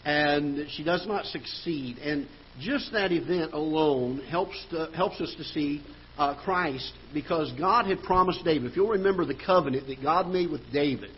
And 0.03 0.67
she 0.71 0.83
does 0.83 1.07
not 1.07 1.25
succeed. 1.25 1.97
And 1.97 2.27
just 2.59 2.91
that 2.93 3.11
event 3.11 3.53
alone 3.53 4.21
helps, 4.29 4.55
to, 4.71 4.89
helps 4.95 5.19
us 5.21 5.33
to 5.37 5.43
see 5.43 5.83
uh, 6.17 6.35
Christ 6.43 6.93
because 7.13 7.51
God 7.57 7.85
had 7.85 8.01
promised 8.03 8.43
David. 8.45 8.71
If 8.71 8.77
you'll 8.77 8.89
remember 8.89 9.25
the 9.25 9.39
covenant 9.45 9.87
that 9.87 10.01
God 10.01 10.27
made 10.29 10.49
with 10.49 10.61
David, 10.71 11.11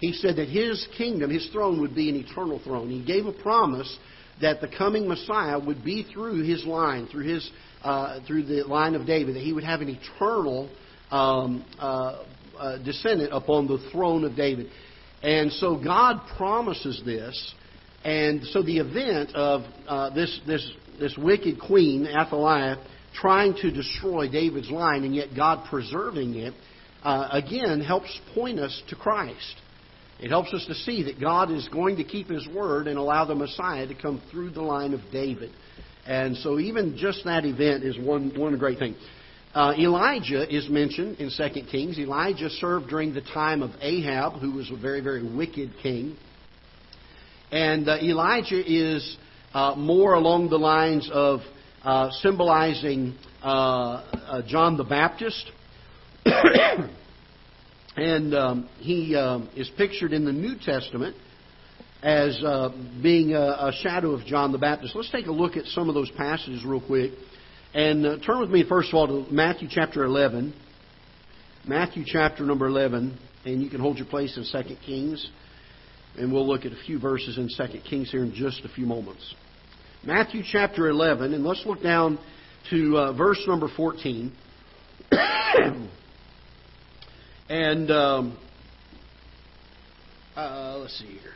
He 0.00 0.12
said 0.12 0.36
that 0.36 0.48
his 0.48 0.86
kingdom, 0.96 1.30
his 1.30 1.48
throne, 1.52 1.80
would 1.80 1.94
be 1.94 2.08
an 2.08 2.16
eternal 2.16 2.60
throne. 2.64 2.88
He 2.88 3.04
gave 3.04 3.26
a 3.26 3.32
promise 3.32 3.98
that 4.40 4.60
the 4.62 4.68
coming 4.68 5.06
Messiah 5.06 5.58
would 5.58 5.84
be 5.84 6.06
through 6.12 6.42
his 6.42 6.64
line, 6.64 7.06
through 7.06 7.24
his 7.24 7.50
uh, 7.82 8.20
through 8.26 8.44
the 8.44 8.62
line 8.64 8.94
of 8.94 9.06
David, 9.06 9.36
that 9.36 9.42
he 9.42 9.52
would 9.52 9.64
have 9.64 9.80
an 9.80 9.88
eternal 9.88 10.70
um, 11.10 11.64
uh, 11.78 12.24
uh, 12.58 12.78
descendant 12.82 13.30
upon 13.32 13.66
the 13.66 13.78
throne 13.90 14.24
of 14.24 14.36
David. 14.36 14.70
And 15.22 15.52
so 15.52 15.76
God 15.82 16.20
promises 16.36 17.02
this, 17.04 17.54
and 18.04 18.44
so 18.46 18.62
the 18.62 18.78
event 18.78 19.34
of 19.34 19.62
uh, 19.86 20.10
this 20.10 20.40
this 20.46 20.70
this 20.98 21.16
wicked 21.18 21.60
queen 21.60 22.06
Athaliah 22.06 22.76
trying 23.14 23.54
to 23.54 23.70
destroy 23.70 24.28
David's 24.28 24.70
line, 24.70 25.04
and 25.04 25.14
yet 25.14 25.28
God 25.36 25.66
preserving 25.68 26.34
it, 26.34 26.54
uh, 27.02 27.28
again 27.32 27.80
helps 27.80 28.16
point 28.34 28.58
us 28.58 28.82
to 28.88 28.96
Christ. 28.96 29.56
It 30.20 30.28
helps 30.28 30.52
us 30.52 30.64
to 30.66 30.74
see 30.74 31.04
that 31.04 31.18
God 31.18 31.50
is 31.50 31.66
going 31.68 31.96
to 31.96 32.04
keep 32.04 32.28
His 32.28 32.46
word 32.48 32.86
and 32.86 32.98
allow 32.98 33.24
the 33.24 33.34
Messiah 33.34 33.86
to 33.86 33.94
come 33.94 34.20
through 34.30 34.50
the 34.50 34.62
line 34.62 34.92
of 34.92 35.00
David. 35.10 35.50
And 36.06 36.36
so, 36.38 36.58
even 36.58 36.96
just 36.96 37.24
that 37.24 37.44
event 37.44 37.84
is 37.84 37.98
one, 37.98 38.38
one 38.38 38.56
great 38.58 38.78
thing. 38.78 38.96
Uh, 39.54 39.74
Elijah 39.78 40.46
is 40.54 40.68
mentioned 40.68 41.18
in 41.18 41.30
2 41.36 41.62
Kings. 41.70 41.98
Elijah 41.98 42.48
served 42.50 42.88
during 42.88 43.12
the 43.12 43.20
time 43.20 43.62
of 43.62 43.70
Ahab, 43.80 44.40
who 44.40 44.52
was 44.52 44.70
a 44.70 44.76
very, 44.76 45.00
very 45.00 45.22
wicked 45.22 45.72
king. 45.82 46.16
And 47.52 47.88
uh, 47.88 47.96
Elijah 47.96 48.62
is 48.64 49.16
uh, 49.52 49.74
more 49.76 50.14
along 50.14 50.50
the 50.50 50.58
lines 50.58 51.10
of 51.12 51.40
uh, 51.82 52.10
symbolizing 52.20 53.16
uh, 53.42 53.46
uh, 53.46 54.42
John 54.46 54.76
the 54.76 54.84
Baptist. 54.84 55.50
and 57.96 58.34
um, 58.34 58.68
he 58.78 59.16
um, 59.16 59.50
is 59.56 59.70
pictured 59.76 60.12
in 60.12 60.24
the 60.24 60.32
New 60.32 60.54
Testament 60.62 61.16
as 62.02 62.40
uh, 62.44 62.70
being 63.02 63.32
a, 63.34 63.40
a, 63.40 63.72
shadow 63.82 64.12
of 64.12 64.24
John 64.26 64.52
the 64.52 64.58
Baptist. 64.58 64.94
Let's 64.94 65.10
take 65.10 65.26
a 65.26 65.32
look 65.32 65.56
at 65.56 65.66
some 65.66 65.88
of 65.88 65.94
those 65.94 66.10
passages 66.12 66.64
real 66.64 66.80
quick. 66.80 67.12
And 67.74 68.22
turn 68.24 68.40
with 68.40 68.50
me, 68.50 68.64
first 68.68 68.88
of 68.88 68.94
all, 68.94 69.06
to 69.06 69.32
Matthew 69.32 69.68
chapter 69.70 70.04
11. 70.04 70.54
Matthew 71.66 72.04
chapter 72.06 72.44
number 72.44 72.66
11. 72.66 73.18
And 73.44 73.62
you 73.62 73.68
can 73.70 73.80
hold 73.80 73.98
your 73.98 74.06
place 74.06 74.36
in 74.36 74.44
2 74.44 74.76
Kings. 74.84 75.30
And 76.18 76.32
we'll 76.32 76.46
look 76.46 76.64
at 76.64 76.72
a 76.72 76.82
few 76.86 76.98
verses 76.98 77.38
in 77.38 77.48
2 77.48 77.80
Kings 77.88 78.10
here 78.10 78.24
in 78.24 78.34
just 78.34 78.64
a 78.64 78.68
few 78.68 78.86
moments. 78.86 79.34
Matthew 80.04 80.42
chapter 80.44 80.88
11, 80.88 81.34
and 81.34 81.44
let's 81.44 81.64
look 81.66 81.82
down 81.82 82.18
to 82.70 82.96
uh, 82.96 83.12
verse 83.12 83.42
number 83.46 83.68
14. 83.76 84.32
And 87.50 87.90
um, 87.90 88.38
uh, 90.36 90.78
let's 90.78 90.96
see 91.00 91.06
here. 91.06 91.32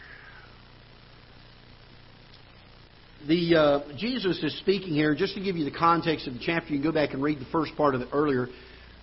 The 3.26 3.56
uh, 3.56 3.96
Jesus 3.98 4.40
is 4.44 4.56
speaking 4.60 4.94
here. 4.94 5.16
Just 5.16 5.34
to 5.34 5.40
give 5.40 5.56
you 5.56 5.64
the 5.64 5.76
context 5.76 6.28
of 6.28 6.34
the 6.34 6.40
chapter, 6.40 6.72
you 6.72 6.80
can 6.80 6.88
go 6.88 6.92
back 6.92 7.14
and 7.14 7.22
read 7.22 7.40
the 7.40 7.46
first 7.50 7.74
part 7.76 7.96
of 7.96 8.00
it 8.00 8.10
earlier. 8.12 8.46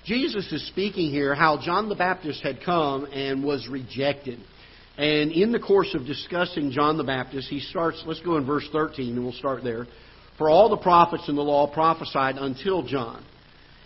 Jesus 0.05 0.49
is 0.53 0.65
speaking 0.69 1.11
here 1.11 1.35
how 1.35 1.59
John 1.61 1.89
the 1.89 1.95
Baptist 1.95 2.41
had 2.41 2.59
come 2.63 3.05
and 3.11 3.43
was 3.43 3.67
rejected. 3.67 4.39
And 4.97 5.31
in 5.31 5.51
the 5.51 5.59
course 5.59 5.93
of 5.95 6.05
discussing 6.05 6.71
John 6.71 6.97
the 6.97 7.03
Baptist, 7.03 7.47
he 7.49 7.59
starts, 7.59 8.03
let's 8.05 8.19
go 8.21 8.37
in 8.37 8.45
verse 8.45 8.67
13, 8.71 9.15
and 9.15 9.23
we'll 9.23 9.33
start 9.33 9.63
there. 9.63 9.87
For 10.37 10.49
all 10.49 10.69
the 10.69 10.77
prophets 10.77 11.29
in 11.29 11.35
the 11.35 11.41
law 11.41 11.71
prophesied 11.71 12.35
until 12.37 12.83
John. 12.83 13.23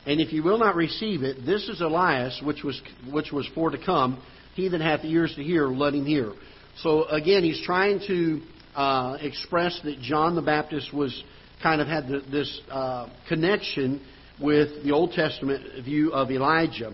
And 0.05 0.21
if 0.21 0.31
you 0.31 0.43
will 0.43 0.57
not 0.57 0.75
receive 0.75 1.24
it, 1.24 1.45
this 1.45 1.67
is 1.67 1.81
Elias, 1.81 2.41
which 2.43 2.63
was, 2.63 2.79
which 3.12 3.31
was 3.31 3.47
for 3.55 3.71
to 3.71 3.83
come. 3.83 4.21
He 4.53 4.69
that 4.69 4.81
hath 4.81 5.03
ears 5.03 5.33
to 5.35 5.43
hear, 5.43 5.67
let 5.67 5.93
him 5.93 6.05
hear. 6.05 6.31
So 6.77 7.05
again, 7.05 7.43
he's 7.43 7.62
trying 7.65 8.00
to 8.07 8.41
uh, 8.75 9.17
express 9.21 9.79
that 9.83 10.00
John 10.01 10.35
the 10.35 10.41
Baptist 10.41 10.93
was 10.93 11.24
kind 11.63 11.81
of 11.81 11.88
had 11.88 12.07
the, 12.07 12.21
this 12.31 12.62
uh, 12.69 13.09
connection 13.27 14.01
with 14.39 14.83
the 14.83 14.91
Old 14.91 15.12
Testament 15.13 15.83
view 15.83 16.12
of 16.12 16.29
Elijah. 16.29 16.93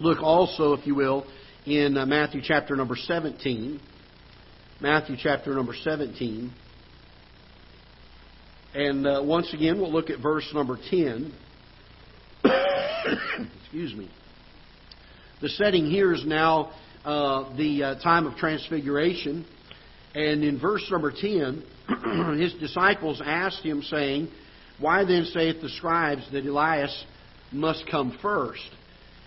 Look 0.00 0.20
also, 0.20 0.74
if 0.74 0.86
you 0.86 0.94
will, 0.94 1.26
in 1.66 1.98
uh, 1.98 2.06
Matthew 2.06 2.40
chapter 2.44 2.76
number 2.76 2.94
17. 2.96 3.80
Matthew 4.80 5.16
chapter 5.18 5.52
number 5.52 5.74
17. 5.74 6.52
And 8.74 9.06
uh, 9.06 9.22
once 9.24 9.52
again, 9.52 9.80
we'll 9.80 9.92
look 9.92 10.10
at 10.10 10.20
verse 10.20 10.48
number 10.54 10.78
10. 10.90 11.32
Excuse 13.62 13.94
me. 13.94 14.08
The 15.42 15.48
setting 15.48 15.86
here 15.86 16.12
is 16.14 16.24
now 16.24 16.72
uh, 17.04 17.56
the 17.56 17.82
uh, 17.82 18.02
time 18.02 18.26
of 18.26 18.36
transfiguration. 18.36 19.44
And 20.14 20.44
in 20.44 20.60
verse 20.60 20.86
number 20.90 21.10
10, 21.10 21.64
his 22.38 22.54
disciples 22.54 23.20
asked 23.24 23.62
him, 23.62 23.82
saying, 23.82 24.28
Why 24.78 25.04
then 25.04 25.24
saith 25.32 25.60
the 25.60 25.68
scribes 25.70 26.30
that 26.32 26.46
Elias 26.46 27.04
must 27.50 27.84
come 27.90 28.16
first? 28.22 28.68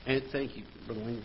And 0.07 0.23
thank 0.31 0.55
you, 0.55 0.63
Brother 0.87 1.01
Wayne. 1.01 1.23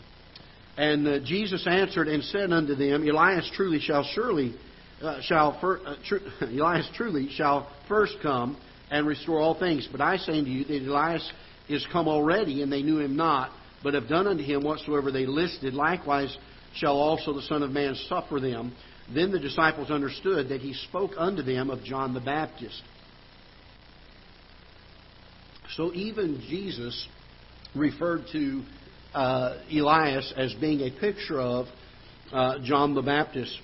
And 0.76 1.06
uh, 1.06 1.18
Jesus 1.20 1.66
answered 1.66 2.08
and 2.08 2.22
said 2.24 2.52
unto 2.52 2.74
them, 2.74 3.06
Elias 3.08 3.50
truly 3.54 3.78
shall 3.80 4.04
surely 4.14 4.54
uh, 5.02 5.20
shall 5.22 5.58
fir- 5.60 5.80
uh, 5.84 5.96
tr- 6.06 6.16
Elias 6.40 6.88
truly 6.94 7.28
shall 7.30 7.70
first 7.88 8.16
come 8.22 8.56
and 8.90 9.06
restore 9.06 9.40
all 9.40 9.58
things. 9.58 9.88
But 9.90 10.00
I 10.00 10.16
say 10.16 10.38
unto 10.38 10.50
you 10.50 10.64
that 10.64 10.88
Elias 10.88 11.32
is 11.68 11.86
come 11.92 12.08
already, 12.08 12.62
and 12.62 12.72
they 12.72 12.82
knew 12.82 12.98
him 12.98 13.16
not, 13.16 13.50
but 13.82 13.94
have 13.94 14.08
done 14.08 14.26
unto 14.26 14.42
him 14.42 14.62
whatsoever 14.62 15.12
they 15.12 15.26
listed. 15.26 15.74
Likewise 15.74 16.36
shall 16.74 16.96
also 16.96 17.32
the 17.32 17.42
Son 17.42 17.62
of 17.62 17.70
Man 17.70 17.94
suffer 18.08 18.40
them. 18.40 18.74
Then 19.12 19.30
the 19.30 19.38
disciples 19.38 19.90
understood 19.90 20.48
that 20.48 20.60
he 20.60 20.72
spoke 20.74 21.12
unto 21.16 21.42
them 21.42 21.70
of 21.70 21.84
John 21.84 22.14
the 22.14 22.20
Baptist. 22.20 22.82
So 25.76 25.92
even 25.92 26.40
Jesus 26.48 27.08
referred 27.74 28.26
to 28.32 28.62
uh, 29.14 29.58
Elias 29.72 30.32
as 30.36 30.52
being 30.60 30.80
a 30.80 30.90
picture 31.00 31.40
of 31.40 31.66
uh, 32.32 32.58
John 32.62 32.94
the 32.94 33.02
Baptist. 33.02 33.58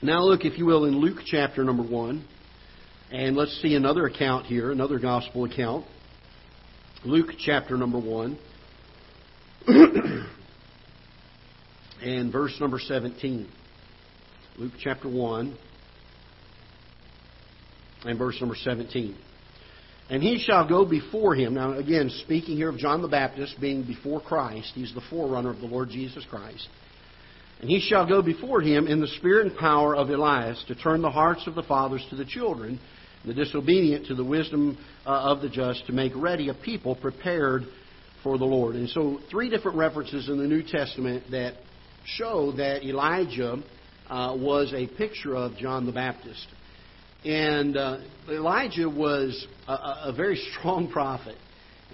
Now 0.00 0.22
look, 0.22 0.44
if 0.44 0.56
you 0.58 0.66
will, 0.66 0.84
in 0.84 0.98
Luke 0.98 1.18
chapter 1.26 1.64
number 1.64 1.82
1, 1.82 2.24
and 3.10 3.36
let's 3.36 3.60
see 3.60 3.74
another 3.74 4.06
account 4.06 4.46
here, 4.46 4.70
another 4.70 4.98
gospel 4.98 5.44
account. 5.44 5.84
Luke 7.04 7.30
chapter 7.38 7.76
number 7.76 7.98
1 7.98 8.38
and 12.02 12.32
verse 12.32 12.56
number 12.60 12.78
17. 12.78 13.48
Luke 14.56 14.72
chapter 14.80 15.08
1 15.08 15.56
and 18.04 18.18
verse 18.18 18.36
number 18.40 18.56
17. 18.56 19.16
And 20.10 20.22
he 20.22 20.38
shall 20.38 20.66
go 20.66 20.86
before 20.86 21.34
him. 21.34 21.54
Now, 21.54 21.72
again, 21.72 22.10
speaking 22.24 22.56
here 22.56 22.70
of 22.70 22.78
John 22.78 23.02
the 23.02 23.08
Baptist 23.08 23.60
being 23.60 23.84
before 23.84 24.20
Christ, 24.20 24.72
he's 24.74 24.94
the 24.94 25.02
forerunner 25.10 25.50
of 25.50 25.58
the 25.58 25.66
Lord 25.66 25.90
Jesus 25.90 26.24
Christ. 26.30 26.66
And 27.60 27.68
he 27.68 27.80
shall 27.80 28.06
go 28.06 28.22
before 28.22 28.62
him 28.62 28.86
in 28.86 29.00
the 29.00 29.08
spirit 29.18 29.46
and 29.48 29.56
power 29.56 29.94
of 29.94 30.08
Elias 30.08 30.64
to 30.68 30.74
turn 30.74 31.02
the 31.02 31.10
hearts 31.10 31.46
of 31.46 31.54
the 31.54 31.62
fathers 31.62 32.04
to 32.10 32.16
the 32.16 32.24
children 32.24 32.80
the 33.24 33.34
disobedient 33.34 34.06
to 34.06 34.14
the 34.14 34.24
wisdom 34.24 34.78
uh, 35.06 35.10
of 35.10 35.42
the 35.42 35.48
just 35.48 35.86
to 35.86 35.92
make 35.92 36.12
ready 36.14 36.48
a 36.48 36.54
people 36.54 36.94
prepared 36.94 37.62
for 38.22 38.38
the 38.38 38.44
Lord. 38.44 38.74
And 38.74 38.88
so, 38.88 39.20
three 39.30 39.50
different 39.50 39.76
references 39.76 40.28
in 40.28 40.38
the 40.38 40.46
New 40.46 40.62
Testament 40.62 41.24
that 41.30 41.54
show 42.04 42.52
that 42.52 42.84
Elijah 42.84 43.62
uh, 44.08 44.36
was 44.38 44.72
a 44.74 44.86
picture 44.86 45.36
of 45.36 45.56
John 45.56 45.86
the 45.86 45.92
Baptist. 45.92 46.46
And 47.24 47.76
uh, 47.76 47.98
Elijah 48.28 48.88
was 48.88 49.46
a, 49.66 49.72
a, 49.72 50.12
very 50.16 50.36
strong 50.52 50.88
prophet. 50.90 51.36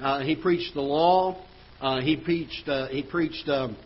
Uh, 0.00 0.21
he 0.21 0.37
preached 0.37 0.75
the 0.75 0.83
law. 0.83 1.43
Uh, 1.81 2.00
he 2.00 2.16
preached. 2.16 2.69
Uh, 2.69 2.88
he 2.88 3.02
preached 3.02 3.49
um, 3.49 3.76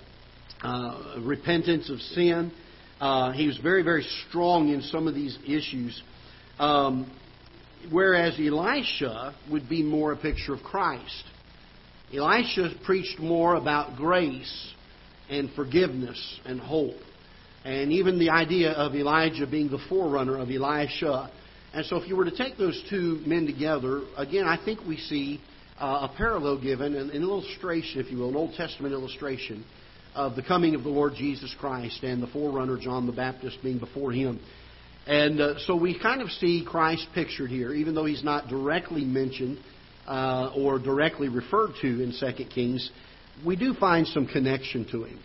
repentance 1.21 1.91
of 1.91 2.01
sin. 2.01 2.51
he 3.35 3.47
was 3.47 3.59
very, 3.63 3.83
very 3.83 4.05
strong 4.29 4.71
in 4.71 4.83
some 4.83 5.07
of 5.07 5.15
these 5.15 5.39
issues. 5.47 6.03
Um, 6.59 7.11
whereas 7.93 8.35
Elisha 8.39 9.35
would 9.49 9.69
be 9.69 9.85
more 9.85 10.13
a 10.13 10.17
picture 10.17 10.55
of 10.55 10.63
Christ. 10.65 11.25
Elisha 12.13 12.71
preached 12.85 13.21
more 13.21 13.55
about 13.55 13.97
grace 13.97 14.75
and 15.31 15.51
forgiveness 15.53 16.41
and 16.45 16.59
hope. 16.59 16.97
And 17.65 17.93
even 17.93 18.19
the 18.19 18.31
idea 18.31 18.73
of 18.73 18.95
Elijah 18.95 19.47
being 19.47 19.69
the 19.69 19.81
forerunner 19.89 20.39
of 20.39 20.51
Elisha. 20.51 21.31
And 21.75 21.85
so, 21.87 21.97
if 21.97 22.09
you 22.09 22.17
were 22.17 22.25
to 22.25 22.37
take 22.37 22.57
those 22.57 22.83
two 22.89 23.21
men 23.27 23.47
together, 23.47 24.03
again, 24.17 24.47
I 24.47 24.63
think 24.65 24.81
we 24.87 24.97
see 24.97 25.41
uh, 25.79 26.09
a 26.11 26.17
parallel 26.17 26.61
given, 26.61 26.95
an, 26.95 27.11
an 27.11 27.23
illustration, 27.23 28.01
if 28.01 28.11
you 28.11 28.19
will, 28.19 28.31
an 28.31 28.37
Old 28.37 28.55
Testament 28.55 28.95
illustration 28.95 29.65
of 30.15 30.35
the 30.35 30.43
coming 30.43 30.75
of 30.75 30.83
the 30.83 30.89
Lord 30.89 31.15
Jesus 31.15 31.55
Christ 31.59 32.03
and 32.03 32.23
the 32.23 32.27
forerunner 32.29 32.79
John 32.79 33.07
the 33.07 33.13
Baptist 33.13 33.59
being 33.63 33.79
before 33.79 34.13
him. 34.13 34.41
And 35.07 35.41
uh, 35.41 35.59
so 35.61 35.77
we 35.77 35.99
kind 35.99 36.21
of 36.21 36.29
see 36.31 36.65
Christ 36.69 37.07
pictured 37.15 37.51
here, 37.51 37.73
even 37.73 37.95
though 37.95 38.05
he's 38.05 38.25
not 38.25 38.49
directly 38.49 39.05
mentioned 39.05 39.59
uh, 40.07 40.53
or 40.57 40.79
directly 40.79 41.29
referred 41.29 41.73
to 41.81 41.87
in 41.87 42.13
2 42.19 42.45
Kings, 42.47 42.91
we 43.47 43.57
do 43.57 43.75
find 43.75 44.07
some 44.07 44.27
connection 44.27 44.87
to 44.91 45.05
him. 45.05 45.19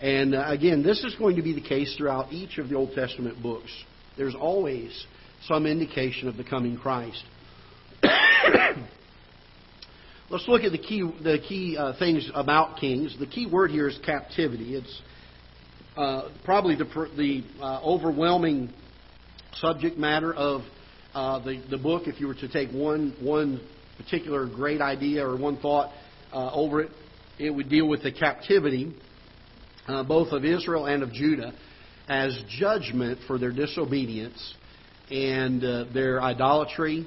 And 0.00 0.34
uh, 0.34 0.44
again, 0.46 0.82
this 0.82 1.02
is 1.02 1.14
going 1.16 1.36
to 1.36 1.42
be 1.42 1.52
the 1.54 1.60
case 1.60 1.94
throughout 1.96 2.32
each 2.32 2.58
of 2.58 2.68
the 2.68 2.76
Old 2.76 2.92
Testament 2.94 3.42
books. 3.42 3.70
There's 4.16 4.34
always 4.34 5.06
some 5.46 5.66
indication 5.66 6.28
of 6.28 6.36
the 6.36 6.44
coming 6.44 6.76
Christ. 6.76 7.22
Let's 10.30 10.46
look 10.46 10.62
at 10.62 10.72
the 10.72 10.78
key, 10.78 11.00
the 11.22 11.38
key 11.38 11.76
uh, 11.78 11.94
things 11.98 12.30
about 12.34 12.78
kings. 12.78 13.16
The 13.18 13.26
key 13.26 13.46
word 13.50 13.70
here 13.70 13.88
is 13.88 13.98
captivity. 14.04 14.76
It's 14.76 15.02
uh, 15.96 16.28
probably 16.44 16.76
the, 16.76 16.84
the 17.16 17.42
uh, 17.60 17.80
overwhelming 17.82 18.72
subject 19.54 19.96
matter 19.98 20.32
of 20.32 20.60
uh, 21.14 21.40
the, 21.40 21.64
the 21.70 21.78
book. 21.78 22.06
If 22.06 22.20
you 22.20 22.28
were 22.28 22.34
to 22.34 22.48
take 22.48 22.70
one, 22.70 23.16
one 23.20 23.60
particular 23.96 24.46
great 24.46 24.80
idea 24.80 25.26
or 25.26 25.36
one 25.36 25.56
thought 25.58 25.92
uh, 26.32 26.52
over 26.52 26.82
it, 26.82 26.90
it 27.38 27.50
would 27.50 27.68
deal 27.68 27.88
with 27.88 28.02
the 28.02 28.12
captivity 28.12 28.94
uh, 29.88 30.04
both 30.04 30.32
of 30.32 30.44
Israel 30.44 30.86
and 30.86 31.02
of 31.02 31.12
Judah 31.12 31.52
as 32.08 32.40
judgment 32.48 33.18
for 33.26 33.38
their 33.38 33.52
disobedience 33.52 34.54
and 35.10 35.62
their 35.92 36.22
idolatry, 36.22 37.06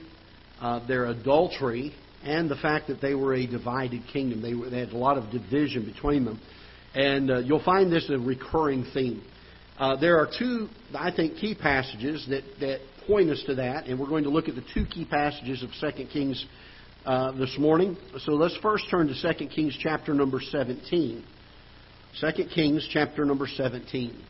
their 0.88 1.06
adultery, 1.06 1.94
and 2.24 2.50
the 2.50 2.56
fact 2.56 2.88
that 2.88 3.02
they 3.02 3.16
were 3.16 3.34
a 3.34 3.48
divided 3.48 4.04
kingdom. 4.12 4.42
They, 4.42 4.54
were, 4.54 4.70
they 4.70 4.80
had 4.80 4.90
a 4.90 4.98
lot 4.98 5.18
of 5.18 5.32
division 5.32 5.86
between 5.86 6.26
them. 6.26 6.40
And 6.94 7.32
uh, 7.32 7.38
you'll 7.40 7.64
find 7.64 7.92
this 7.92 8.10
a 8.10 8.20
recurring 8.20 8.86
theme. 8.94 9.24
Uh, 9.80 9.96
there 9.96 10.18
are 10.18 10.30
two, 10.38 10.68
I 10.94 11.12
think, 11.12 11.38
key 11.38 11.56
passages 11.56 12.28
that, 12.30 12.44
that 12.60 12.80
point 13.08 13.30
us 13.30 13.42
to 13.48 13.56
that, 13.56 13.88
and 13.88 14.00
we're 14.00 14.10
going 14.10 14.26
to 14.26 14.30
look 14.30 14.48
at 14.48 14.56
the 14.56 14.64
two 14.74 14.86
key 14.86 15.06
passages 15.06 15.64
of 15.64 15.70
2 15.96 16.06
Kings 16.08 16.46
uh, 17.06 17.32
this 17.32 17.56
morning. 17.58 17.98
So 18.20 18.34
let's 18.34 18.56
first 18.58 18.86
turn 18.92 19.08
to 19.08 19.34
2 19.34 19.48
Kings 19.48 19.76
chapter 19.82 20.14
number 20.14 20.40
17. 20.40 21.24
2 22.20 22.46
Kings 22.54 22.88
chapter 22.92 23.24
number 23.24 23.48
17. 23.48 24.22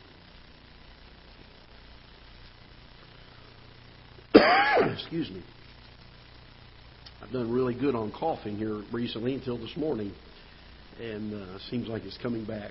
Excuse 4.94 5.30
me. 5.30 5.42
I've 7.20 7.32
done 7.32 7.50
really 7.50 7.74
good 7.74 7.94
on 7.94 8.12
coughing 8.12 8.56
here 8.56 8.82
recently 8.92 9.34
until 9.34 9.58
this 9.58 9.76
morning, 9.76 10.12
and 11.00 11.34
uh, 11.34 11.58
seems 11.70 11.88
like 11.88 12.04
it's 12.04 12.16
coming 12.18 12.44
back. 12.44 12.70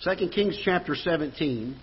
Second 0.00 0.30
Kings 0.32 0.60
chapter 0.62 0.94
17, 0.94 1.74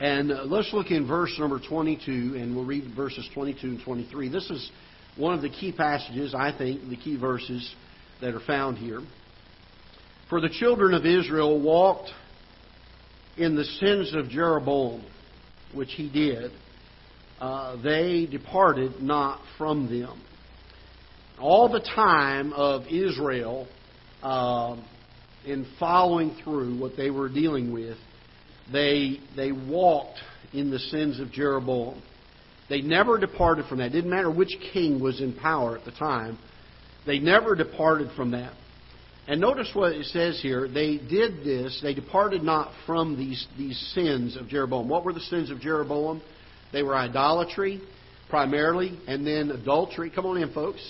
and 0.00 0.30
uh, 0.30 0.44
let's 0.44 0.72
look 0.72 0.92
in 0.92 1.06
verse 1.06 1.34
number 1.38 1.58
22, 1.58 2.36
and 2.36 2.54
we'll 2.54 2.64
read 2.64 2.94
verses 2.94 3.28
22 3.34 3.66
and 3.66 3.82
23. 3.82 4.28
This 4.28 4.48
is 4.50 4.70
one 5.16 5.34
of 5.34 5.42
the 5.42 5.50
key 5.50 5.72
passages, 5.72 6.32
I 6.32 6.56
think, 6.56 6.88
the 6.88 6.96
key 6.96 7.16
verses 7.16 7.74
that 8.20 8.34
are 8.34 8.40
found 8.40 8.78
here. 8.78 9.00
For 10.28 10.40
the 10.40 10.50
children 10.50 10.94
of 10.94 11.06
Israel 11.06 11.60
walked 11.60 12.10
in 13.36 13.56
the 13.56 13.64
sins 13.64 14.14
of 14.14 14.28
Jeroboam, 14.28 15.04
which 15.74 15.92
he 15.92 16.08
did 16.08 16.52
uh, 17.40 17.80
they 17.82 18.26
departed 18.26 19.00
not 19.00 19.40
from 19.56 19.88
them. 19.88 20.20
All 21.38 21.68
the 21.68 21.80
time 21.80 22.52
of 22.52 22.82
Israel, 22.88 23.68
uh, 24.22 24.76
in 25.46 25.66
following 25.78 26.36
through 26.42 26.78
what 26.78 26.96
they 26.96 27.10
were 27.10 27.28
dealing 27.28 27.72
with, 27.72 27.96
they 28.72 29.20
they 29.36 29.52
walked 29.52 30.18
in 30.52 30.70
the 30.70 30.78
sins 30.78 31.20
of 31.20 31.30
Jeroboam. 31.30 32.02
They 32.68 32.80
never 32.80 33.18
departed 33.18 33.66
from 33.66 33.78
that. 33.78 33.86
It 33.86 33.90
didn't 33.90 34.10
matter 34.10 34.30
which 34.30 34.54
king 34.72 35.00
was 35.00 35.20
in 35.20 35.32
power 35.32 35.78
at 35.78 35.84
the 35.84 35.92
time. 35.92 36.38
They 37.06 37.18
never 37.18 37.54
departed 37.54 38.10
from 38.16 38.32
that. 38.32 38.52
And 39.28 39.42
notice 39.42 39.68
what 39.74 39.92
it 39.92 40.06
says 40.06 40.40
here. 40.40 40.66
They 40.66 40.96
did 40.96 41.44
this. 41.44 41.78
They 41.82 41.92
departed 41.92 42.42
not 42.42 42.72
from 42.86 43.18
these, 43.18 43.46
these 43.58 43.78
sins 43.94 44.36
of 44.36 44.48
Jeroboam. 44.48 44.88
What 44.88 45.04
were 45.04 45.12
the 45.12 45.20
sins 45.20 45.50
of 45.50 45.60
Jeroboam? 45.60 46.22
They 46.72 46.82
were 46.82 46.96
idolatry, 46.96 47.82
primarily, 48.30 48.98
and 49.06 49.26
then 49.26 49.50
adultery. 49.50 50.10
Come 50.10 50.24
on 50.24 50.38
in, 50.38 50.50
folks. 50.54 50.80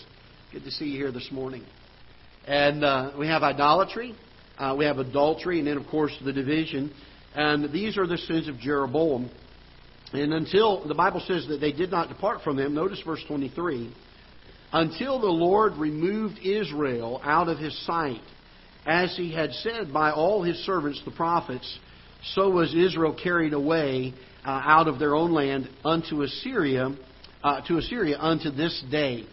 Good 0.52 0.62
to 0.62 0.70
see 0.70 0.84
you 0.84 0.98
here 0.98 1.10
this 1.10 1.28
morning. 1.32 1.64
And 2.46 2.84
uh, 2.84 3.10
we 3.18 3.26
have 3.26 3.42
idolatry, 3.42 4.14
uh, 4.56 4.74
we 4.78 4.84
have 4.84 4.98
adultery, 4.98 5.58
and 5.58 5.66
then, 5.66 5.76
of 5.76 5.88
course, 5.88 6.16
the 6.24 6.32
division. 6.32 6.94
And 7.34 7.72
these 7.72 7.98
are 7.98 8.06
the 8.06 8.18
sins 8.18 8.46
of 8.46 8.56
Jeroboam. 8.58 9.30
And 10.12 10.32
until 10.32 10.86
the 10.86 10.94
Bible 10.94 11.22
says 11.26 11.48
that 11.48 11.60
they 11.60 11.72
did 11.72 11.90
not 11.90 12.08
depart 12.08 12.42
from 12.42 12.56
them, 12.56 12.72
notice 12.72 13.02
verse 13.04 13.22
23 13.26 13.92
until 14.72 15.20
the 15.20 15.26
Lord 15.26 15.76
removed 15.76 16.38
Israel 16.38 17.20
out 17.24 17.48
of 17.48 17.58
his 17.58 17.76
sight, 17.86 18.20
as 18.86 19.16
he 19.16 19.32
had 19.32 19.52
said 19.52 19.92
by 19.92 20.10
all 20.10 20.42
his 20.42 20.56
servants 20.64 21.00
the 21.04 21.10
prophets, 21.10 21.78
so 22.34 22.50
was 22.50 22.74
Israel 22.74 23.16
carried 23.20 23.52
away 23.52 24.14
uh, 24.44 24.50
out 24.64 24.88
of 24.88 24.98
their 24.98 25.14
own 25.14 25.32
land 25.32 25.68
unto 25.84 26.22
Assyria, 26.22 26.96
uh, 27.42 27.60
to 27.66 27.78
Assyria 27.78 28.18
unto 28.18 28.50
this 28.50 28.82
day. 28.90 29.26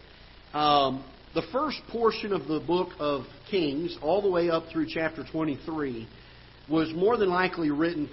Um, 0.54 1.04
the 1.34 1.44
first 1.52 1.78
portion 1.92 2.32
of 2.32 2.48
the 2.48 2.60
book 2.60 2.90
of 2.98 3.24
Kings, 3.52 3.98
all 4.02 4.22
the 4.22 4.30
way 4.30 4.50
up 4.50 4.66
through 4.72 4.88
chapter 4.90 5.26
23, 5.30 6.08
was 6.70 6.92
more 6.96 7.18
than 7.18 7.30
likely 7.30 7.72
written 7.72 8.10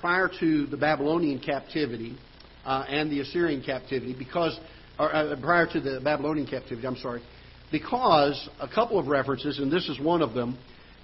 prior 0.00 0.28
to 0.40 0.66
the 0.66 0.76
Babylonian 0.76 1.38
captivity 1.38 2.18
uh, 2.64 2.84
and 2.88 3.10
the 3.10 3.20
Assyrian 3.20 3.62
captivity, 3.62 4.14
because 4.18 4.58
or, 4.98 5.14
uh, 5.14 5.36
prior 5.40 5.66
to 5.66 5.80
the 5.80 6.00
Babylonian 6.02 6.46
captivity. 6.46 6.86
I'm 6.86 6.96
sorry, 6.96 7.22
because 7.72 8.48
a 8.60 8.68
couple 8.68 8.98
of 8.98 9.06
references, 9.06 9.58
and 9.58 9.70
this 9.70 9.88
is 9.88 9.98
one 10.00 10.22
of 10.22 10.34
them, 10.34 10.58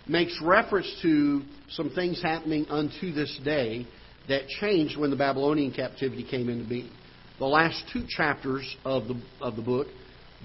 makes 0.06 0.38
reference 0.42 0.92
to 1.02 1.42
some 1.70 1.90
things 1.90 2.22
happening 2.22 2.66
unto 2.68 3.12
this 3.12 3.38
day 3.44 3.86
that 4.28 4.46
changed 4.60 4.98
when 4.98 5.10
the 5.10 5.16
Babylonian 5.16 5.72
captivity 5.72 6.24
came 6.28 6.48
into 6.48 6.68
being. 6.68 6.90
The 7.38 7.46
last 7.46 7.82
two 7.92 8.04
chapters 8.08 8.76
of 8.84 9.08
the, 9.08 9.20
of 9.40 9.56
the 9.56 9.62
book 9.62 9.86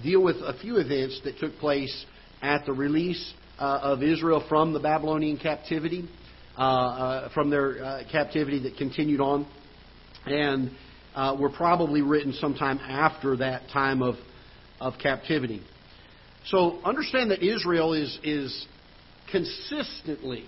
deal 0.03 0.23
with 0.23 0.37
a 0.37 0.57
few 0.61 0.77
events 0.77 1.21
that 1.23 1.37
took 1.39 1.57
place 1.57 2.05
at 2.41 2.65
the 2.65 2.73
release 2.73 3.33
uh, 3.59 3.79
of 3.81 4.03
Israel 4.03 4.43
from 4.47 4.73
the 4.73 4.79
Babylonian 4.79 5.37
captivity, 5.37 6.07
uh, 6.57 6.61
uh, 6.61 7.29
from 7.33 7.49
their 7.49 7.83
uh, 7.83 8.03
captivity 8.11 8.59
that 8.63 8.77
continued 8.77 9.21
on, 9.21 9.47
and 10.25 10.71
uh, 11.15 11.35
were 11.39 11.49
probably 11.49 12.01
written 12.01 12.33
sometime 12.33 12.77
after 12.79 13.37
that 13.37 13.69
time 13.71 14.01
of, 14.01 14.15
of 14.79 14.93
captivity. 15.01 15.61
So 16.47 16.79
understand 16.83 17.31
that 17.31 17.41
Israel 17.43 17.93
is, 17.93 18.19
is 18.23 18.67
consistently 19.31 20.45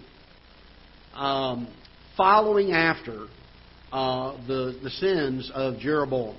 um, 1.15 1.67
following 2.15 2.71
after 2.71 3.27
uh, 3.91 4.37
the 4.47 4.77
the 4.83 4.89
sins 4.89 5.51
of 5.53 5.79
Jeroboam. 5.79 6.37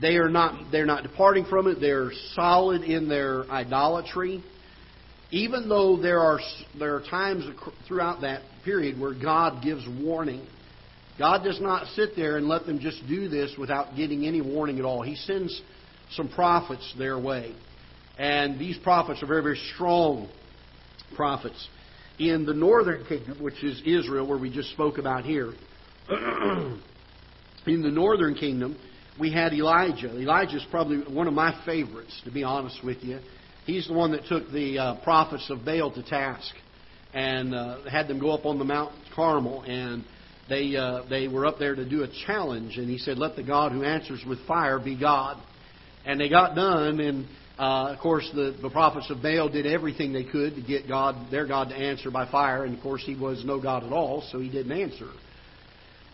They 0.00 0.16
are 0.16 0.28
not 0.28 0.70
they're 0.70 0.86
not 0.86 1.02
departing 1.02 1.44
from 1.44 1.66
it. 1.66 1.80
They're 1.80 2.10
solid 2.34 2.82
in 2.82 3.08
their 3.08 3.44
idolatry. 3.50 4.42
Even 5.30 5.68
though 5.68 6.00
there 6.00 6.20
are 6.20 6.38
there 6.78 6.94
are 6.94 7.02
times 7.02 7.44
throughout 7.86 8.22
that 8.22 8.42
period 8.64 8.98
where 8.98 9.14
God 9.14 9.62
gives 9.62 9.86
warning. 10.00 10.46
God 11.18 11.42
does 11.42 11.60
not 11.60 11.88
sit 11.88 12.10
there 12.16 12.36
and 12.36 12.46
let 12.46 12.66
them 12.66 12.78
just 12.78 13.06
do 13.08 13.28
this 13.28 13.54
without 13.58 13.96
getting 13.96 14.26
any 14.26 14.40
warning 14.40 14.78
at 14.78 14.84
all. 14.84 15.02
He 15.02 15.16
sends 15.16 15.60
some 16.12 16.28
prophets 16.28 16.94
their 16.96 17.18
way. 17.18 17.54
And 18.18 18.58
these 18.58 18.78
prophets 18.78 19.22
are 19.22 19.26
very, 19.26 19.42
very 19.42 19.60
strong 19.74 20.28
prophets 21.16 21.68
in 22.18 22.44
the 22.44 22.54
northern 22.54 23.04
kingdom, 23.04 23.42
which 23.42 23.62
is 23.62 23.80
Israel, 23.84 24.26
where 24.26 24.38
we 24.38 24.50
just 24.50 24.70
spoke 24.72 24.98
about 24.98 25.24
here, 25.24 25.52
in 26.10 26.80
the 27.66 27.90
northern 27.90 28.34
kingdom, 28.34 28.76
we 29.20 29.32
had 29.32 29.52
Elijah. 29.52 30.16
Elijah 30.18 30.56
is 30.56 30.66
probably 30.70 30.98
one 31.12 31.26
of 31.26 31.34
my 31.34 31.60
favorites, 31.64 32.20
to 32.24 32.30
be 32.30 32.42
honest 32.44 32.82
with 32.84 32.98
you. 33.02 33.20
He's 33.66 33.86
the 33.86 33.92
one 33.92 34.12
that 34.12 34.24
took 34.26 34.50
the 34.50 34.78
uh, 34.78 35.04
prophets 35.04 35.48
of 35.50 35.64
Baal 35.64 35.92
to 35.92 36.02
task 36.02 36.54
and 37.12 37.54
uh, 37.54 37.88
had 37.90 38.08
them 38.08 38.18
go 38.18 38.30
up 38.30 38.46
on 38.46 38.58
the 38.58 38.64
Mount 38.64 38.92
Carmel 39.14 39.62
and 39.62 40.04
they 40.48 40.76
uh, 40.76 41.02
they 41.08 41.28
were 41.28 41.46
up 41.46 41.58
there 41.58 41.74
to 41.74 41.88
do 41.88 42.02
a 42.02 42.08
challenge, 42.26 42.76
and 42.76 42.88
he 42.88 42.98
said, 42.98 43.18
"Let 43.18 43.36
the 43.36 43.42
God 43.42 43.72
who 43.72 43.84
answers 43.84 44.22
with 44.26 44.38
fire 44.46 44.78
be 44.78 44.98
God." 44.98 45.36
And 46.04 46.20
they 46.20 46.28
got 46.28 46.54
done, 46.54 47.00
and 47.00 47.26
uh, 47.58 47.92
of 47.92 47.98
course 47.98 48.28
the, 48.34 48.56
the 48.62 48.70
prophets 48.70 49.10
of 49.10 49.22
Baal 49.22 49.48
did 49.48 49.66
everything 49.66 50.12
they 50.12 50.24
could 50.24 50.54
to 50.54 50.62
get 50.62 50.88
God 50.88 51.30
their 51.30 51.46
God 51.46 51.68
to 51.68 51.74
answer 51.74 52.10
by 52.10 52.30
fire, 52.30 52.64
and 52.64 52.76
of 52.76 52.82
course 52.82 53.02
he 53.04 53.14
was 53.14 53.44
no 53.44 53.60
God 53.60 53.84
at 53.84 53.92
all, 53.92 54.22
so 54.30 54.38
he 54.38 54.48
didn't 54.48 54.72
answer. 54.72 55.10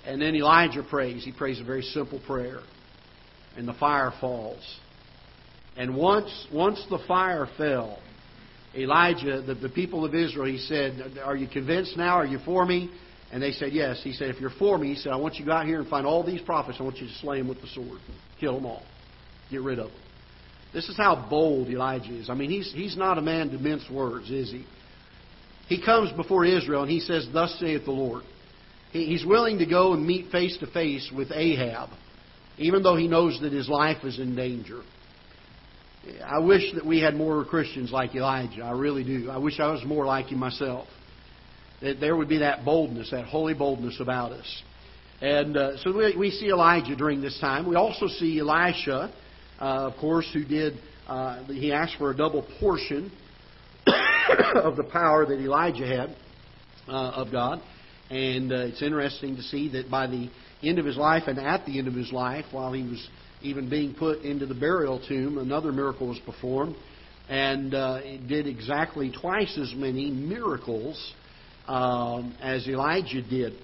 And 0.06 0.20
then 0.20 0.34
Elijah 0.34 0.82
prays. 0.82 1.24
He 1.24 1.32
prays 1.32 1.60
a 1.60 1.64
very 1.64 1.82
simple 1.82 2.20
prayer, 2.26 2.60
and 3.56 3.66
the 3.68 3.74
fire 3.74 4.12
falls. 4.20 4.62
And 5.76 5.96
once 5.96 6.46
once 6.52 6.84
the 6.90 6.98
fire 7.06 7.48
fell, 7.56 7.98
Elijah, 8.76 9.42
the, 9.42 9.54
the 9.54 9.68
people 9.68 10.04
of 10.04 10.14
Israel, 10.14 10.46
he 10.46 10.58
said, 10.58 11.18
Are 11.24 11.36
you 11.36 11.46
convinced 11.46 11.96
now? 11.96 12.16
Are 12.16 12.26
you 12.26 12.38
for 12.44 12.66
me? 12.66 12.90
And 13.34 13.42
they 13.42 13.50
said, 13.50 13.72
Yes. 13.72 14.00
He 14.04 14.12
said, 14.12 14.30
If 14.30 14.40
you're 14.40 14.48
for 14.48 14.78
me, 14.78 14.94
he 14.94 14.94
said, 14.94 15.10
I 15.10 15.16
want 15.16 15.34
you 15.34 15.44
to 15.44 15.50
go 15.50 15.56
out 15.56 15.66
here 15.66 15.80
and 15.80 15.88
find 15.88 16.06
all 16.06 16.22
these 16.22 16.40
prophets. 16.40 16.78
I 16.78 16.84
want 16.84 16.98
you 16.98 17.08
to 17.08 17.14
slay 17.14 17.38
them 17.38 17.48
with 17.48 17.60
the 17.60 17.66
sword. 17.66 17.98
Kill 18.38 18.54
them 18.54 18.64
all. 18.64 18.84
Get 19.50 19.60
rid 19.60 19.80
of 19.80 19.90
them. 19.90 20.00
This 20.72 20.88
is 20.88 20.96
how 20.96 21.26
bold 21.28 21.68
Elijah 21.68 22.16
is. 22.16 22.30
I 22.30 22.34
mean, 22.34 22.48
he's, 22.48 22.72
he's 22.72 22.96
not 22.96 23.18
a 23.18 23.22
man 23.22 23.50
to 23.50 23.58
mince 23.58 23.90
words, 23.90 24.30
is 24.30 24.52
he? 24.52 24.64
He 25.66 25.84
comes 25.84 26.12
before 26.12 26.44
Israel 26.44 26.82
and 26.82 26.90
he 26.90 27.00
says, 27.00 27.26
Thus 27.32 27.56
saith 27.58 27.84
the 27.84 27.90
Lord. 27.90 28.22
He, 28.92 29.06
he's 29.06 29.26
willing 29.26 29.58
to 29.58 29.66
go 29.66 29.94
and 29.94 30.06
meet 30.06 30.30
face 30.30 30.56
to 30.58 30.68
face 30.68 31.10
with 31.12 31.32
Ahab, 31.32 31.88
even 32.58 32.84
though 32.84 32.96
he 32.96 33.08
knows 33.08 33.40
that 33.42 33.52
his 33.52 33.68
life 33.68 34.04
is 34.04 34.20
in 34.20 34.36
danger. 34.36 34.82
I 36.24 36.38
wish 36.38 36.72
that 36.74 36.86
we 36.86 37.00
had 37.00 37.16
more 37.16 37.44
Christians 37.44 37.90
like 37.90 38.14
Elijah. 38.14 38.62
I 38.62 38.72
really 38.72 39.02
do. 39.02 39.28
I 39.28 39.38
wish 39.38 39.58
I 39.58 39.72
was 39.72 39.84
more 39.84 40.06
like 40.06 40.26
him 40.26 40.38
myself. 40.38 40.86
That 41.84 42.00
there 42.00 42.16
would 42.16 42.30
be 42.30 42.38
that 42.38 42.64
boldness, 42.64 43.10
that 43.10 43.26
holy 43.26 43.52
boldness 43.52 44.00
about 44.00 44.32
us. 44.32 44.62
And 45.20 45.54
uh, 45.54 45.76
so 45.76 45.94
we, 45.94 46.16
we 46.16 46.30
see 46.30 46.48
Elijah 46.48 46.96
during 46.96 47.20
this 47.20 47.38
time. 47.40 47.68
We 47.68 47.76
also 47.76 48.08
see 48.08 48.40
Elisha, 48.40 49.12
uh, 49.60 49.64
of 49.64 49.96
course, 49.98 50.26
who 50.32 50.46
did, 50.46 50.78
uh, 51.06 51.44
he 51.44 51.72
asked 51.72 51.96
for 51.98 52.10
a 52.10 52.16
double 52.16 52.46
portion 52.58 53.12
of 54.54 54.76
the 54.76 54.84
power 54.84 55.26
that 55.26 55.38
Elijah 55.38 55.86
had 55.86 56.16
uh, 56.88 57.10
of 57.10 57.30
God. 57.30 57.60
And 58.08 58.50
uh, 58.50 58.56
it's 58.60 58.80
interesting 58.80 59.36
to 59.36 59.42
see 59.42 59.70
that 59.72 59.90
by 59.90 60.06
the 60.06 60.30
end 60.62 60.78
of 60.78 60.86
his 60.86 60.96
life 60.96 61.24
and 61.26 61.38
at 61.38 61.66
the 61.66 61.78
end 61.78 61.86
of 61.86 61.94
his 61.94 62.12
life, 62.12 62.46
while 62.50 62.72
he 62.72 62.82
was 62.82 63.06
even 63.42 63.68
being 63.68 63.94
put 63.94 64.22
into 64.22 64.46
the 64.46 64.54
burial 64.54 65.06
tomb, 65.06 65.36
another 65.36 65.70
miracle 65.70 66.08
was 66.08 66.18
performed, 66.24 66.76
and 67.28 67.74
uh, 67.74 67.98
it 68.02 68.26
did 68.26 68.46
exactly 68.46 69.12
twice 69.12 69.58
as 69.58 69.74
many 69.76 70.10
miracles 70.10 71.12
um, 71.66 72.36
as 72.40 72.66
Elijah 72.66 73.22
did. 73.22 73.54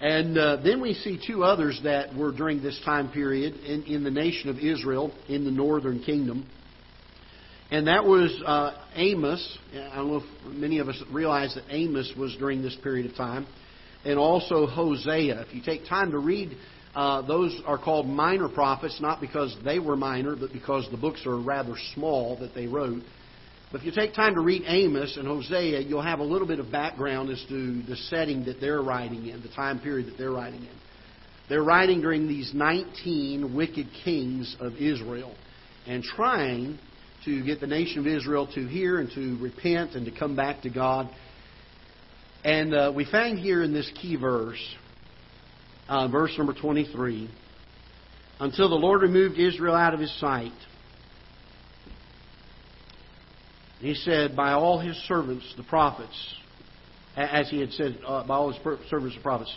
And 0.00 0.36
uh, 0.36 0.56
then 0.62 0.80
we 0.80 0.94
see 0.94 1.20
two 1.24 1.44
others 1.44 1.80
that 1.84 2.14
were 2.14 2.32
during 2.32 2.62
this 2.62 2.80
time 2.84 3.10
period 3.10 3.54
in, 3.54 3.84
in 3.84 4.04
the 4.04 4.10
nation 4.10 4.50
of 4.50 4.58
Israel 4.58 5.12
in 5.28 5.44
the 5.44 5.50
northern 5.50 6.02
kingdom. 6.02 6.46
And 7.70 7.86
that 7.86 8.04
was 8.04 8.30
uh, 8.44 8.76
Amos. 8.94 9.58
I 9.72 9.96
don't 9.96 10.08
know 10.08 10.16
if 10.16 10.54
many 10.54 10.78
of 10.78 10.88
us 10.88 11.02
realize 11.10 11.54
that 11.54 11.64
Amos 11.70 12.12
was 12.18 12.36
during 12.38 12.62
this 12.62 12.76
period 12.82 13.10
of 13.10 13.16
time. 13.16 13.46
And 14.04 14.18
also 14.18 14.66
Hosea. 14.66 15.40
If 15.40 15.54
you 15.54 15.62
take 15.64 15.88
time 15.88 16.10
to 16.10 16.18
read 16.18 16.56
uh, 16.94 17.22
those 17.22 17.60
are 17.66 17.78
called 17.78 18.06
minor 18.06 18.48
prophets, 18.48 19.00
not 19.00 19.20
because 19.20 19.56
they 19.64 19.78
were 19.78 19.96
minor, 19.96 20.36
but 20.36 20.52
because 20.52 20.86
the 20.90 20.96
books 20.96 21.26
are 21.26 21.36
rather 21.36 21.74
small 21.94 22.38
that 22.38 22.54
they 22.54 22.66
wrote. 22.66 23.02
But 23.72 23.80
if 23.80 23.86
you 23.86 23.92
take 23.92 24.14
time 24.14 24.34
to 24.34 24.40
read 24.40 24.62
Amos 24.66 25.16
and 25.16 25.26
Hosea, 25.26 25.80
you'll 25.80 26.02
have 26.02 26.20
a 26.20 26.24
little 26.24 26.46
bit 26.46 26.60
of 26.60 26.70
background 26.70 27.30
as 27.30 27.44
to 27.48 27.82
the 27.82 27.96
setting 28.08 28.44
that 28.44 28.60
they're 28.60 28.82
writing 28.82 29.26
in, 29.26 29.42
the 29.42 29.48
time 29.48 29.80
period 29.80 30.06
that 30.06 30.16
they're 30.16 30.30
writing 30.30 30.60
in. 30.60 30.76
They're 31.48 31.64
writing 31.64 32.00
during 32.00 32.28
these 32.28 32.52
19 32.54 33.54
wicked 33.54 33.88
kings 34.04 34.56
of 34.60 34.74
Israel 34.76 35.34
and 35.86 36.02
trying 36.02 36.78
to 37.24 37.44
get 37.44 37.60
the 37.60 37.66
nation 37.66 37.98
of 38.00 38.06
Israel 38.06 38.46
to 38.54 38.66
hear 38.66 39.00
and 39.00 39.10
to 39.14 39.38
repent 39.42 39.94
and 39.94 40.06
to 40.06 40.12
come 40.12 40.36
back 40.36 40.62
to 40.62 40.70
God. 40.70 41.10
And 42.44 42.74
uh, 42.74 42.92
we 42.94 43.04
find 43.10 43.38
here 43.38 43.62
in 43.62 43.72
this 43.72 43.90
key 44.00 44.16
verse 44.16 44.62
uh, 45.88 46.08
verse 46.08 46.32
number 46.36 46.54
23. 46.54 47.30
Until 48.40 48.68
the 48.68 48.74
Lord 48.74 49.02
removed 49.02 49.38
Israel 49.38 49.74
out 49.74 49.94
of 49.94 50.00
his 50.00 50.12
sight. 50.18 50.52
He 53.84 53.92
said, 53.92 54.34
by 54.34 54.52
all 54.52 54.78
his 54.78 54.96
servants, 55.06 55.44
the 55.58 55.62
prophets, 55.62 56.34
as 57.14 57.50
he 57.50 57.60
had 57.60 57.70
said, 57.72 57.98
uh, 58.06 58.26
by 58.26 58.36
all 58.36 58.50
his 58.50 58.58
servants, 58.88 59.14
the 59.14 59.22
prophets, 59.22 59.54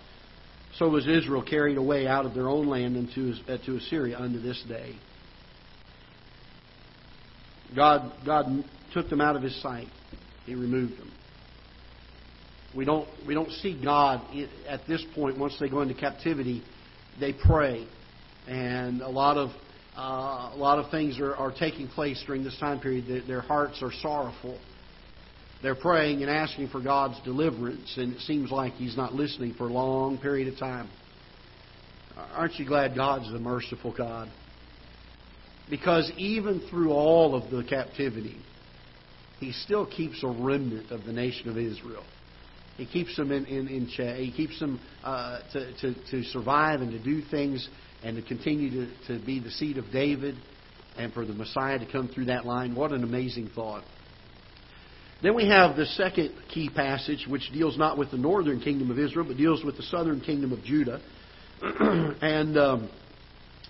so 0.76 0.90
was 0.90 1.08
Israel 1.08 1.42
carried 1.42 1.78
away 1.78 2.08
out 2.08 2.26
of 2.26 2.34
their 2.34 2.50
own 2.50 2.68
land 2.68 2.98
into, 2.98 3.34
uh, 3.48 3.58
to 3.66 3.78
Assyria 3.78 4.20
unto 4.20 4.42
this 4.42 4.62
day. 4.68 4.98
God, 7.74 8.12
God 8.26 8.66
took 8.94 9.08
them 9.08 9.22
out 9.22 9.38
of 9.38 9.44
his 9.44 9.62
sight. 9.62 9.88
He 10.46 10.56
removed 10.56 11.00
them. 11.00 11.10
We 12.76 12.84
don't, 12.84 13.08
we 13.26 13.34
don't 13.34 13.52
see 13.52 13.82
God 13.82 14.22
at 14.68 14.82
this 14.90 15.06
point, 15.16 15.40
once 15.40 15.56
they 15.58 15.70
go 15.70 15.80
into 15.80 15.94
captivity, 15.94 16.64
they 17.18 17.32
pray. 17.32 17.88
And 18.46 19.02
a 19.02 19.10
lot 19.10 19.38
of, 19.38 19.52
uh, 19.98 20.52
a 20.54 20.58
lot 20.58 20.78
of 20.78 20.92
things 20.92 21.20
are, 21.20 21.36
are 21.36 21.52
taking 21.52 21.88
place 21.88 22.24
during 22.28 22.44
this 22.44 22.58
time 22.60 22.80
period. 22.80 23.06
Their, 23.08 23.22
their 23.22 23.42
hearts 23.42 23.80
are 23.82 23.92
sorrowful. 24.02 24.60
They're 25.64 25.76
praying 25.76 26.22
and 26.22 26.30
asking 26.30 26.70
for 26.70 26.82
God's 26.82 27.20
deliverance, 27.24 27.96
and 27.98 28.14
it 28.14 28.22
seems 28.22 28.52
like 28.52 28.74
He's 28.74 28.96
not 28.96 29.16
listening 29.16 29.56
for 29.56 29.68
a 29.68 29.74
long 29.74 30.20
period 30.20 30.54
of 30.54 30.60
time. 30.60 30.88
Aren't 32.16 32.60
you 32.60 32.66
glad 32.66 32.96
God's 32.96 33.32
the 33.32 33.40
merciful 33.40 33.94
God? 33.96 34.32
Because 35.70 36.12
even 36.16 36.62
through 36.70 36.92
all 36.92 37.36
of 37.36 37.50
the 37.50 37.64
captivity, 37.64 38.38
He 39.40 39.52
still 39.52 39.88
keeps 39.88 40.24
a 40.24 40.28
remnant 40.28 40.92
of 40.92 41.06
the 41.06 41.12
nation 41.12 41.50
of 41.50 41.58
Israel. 41.58 42.04
He 42.78 42.86
keeps 42.86 43.16
them 43.16 43.32
in, 43.32 43.46
in, 43.46 43.68
in 43.68 43.90
check. 43.90 44.18
He 44.18 44.32
keeps 44.32 44.60
them 44.60 44.80
uh, 45.04 45.40
to, 45.54 45.74
to, 45.82 46.12
to 46.12 46.24
survive 46.26 46.82
and 46.82 46.92
to 46.92 47.04
do 47.04 47.24
things 47.32 47.68
and 48.04 48.16
to 48.16 48.22
continue 48.22 48.70
to, 48.70 49.20
to 49.20 49.26
be 49.26 49.40
the 49.40 49.52
seed 49.52 49.78
of 49.78 49.92
David 49.92 50.36
and 50.98 51.14
for 51.14 51.26
the 51.26 51.34
Messiah 51.34 51.80
to 51.80 51.86
come 51.86 52.08
through 52.08 52.26
that 52.26 52.46
line. 52.46 52.76
What 52.76 52.92
an 52.92 53.04
amazing 53.04 53.50
thought. 53.54 53.84
Then 55.22 55.36
we 55.36 55.48
have 55.48 55.76
the 55.76 55.86
second 55.86 56.34
key 56.54 56.70
passage, 56.70 57.26
which 57.28 57.52
deals 57.52 57.78
not 57.78 57.98
with 57.98 58.12
the 58.12 58.18
northern 58.18 58.60
kingdom 58.60 58.92
of 58.92 59.00
Israel, 59.00 59.26
but 59.28 59.38
deals 59.38 59.64
with 59.64 59.78
the 59.78 59.84
southern 59.84 60.22
kingdom 60.22 60.54
of 60.54 60.64
Judah. 60.64 61.02
and 61.62 62.58
um, 62.58 62.90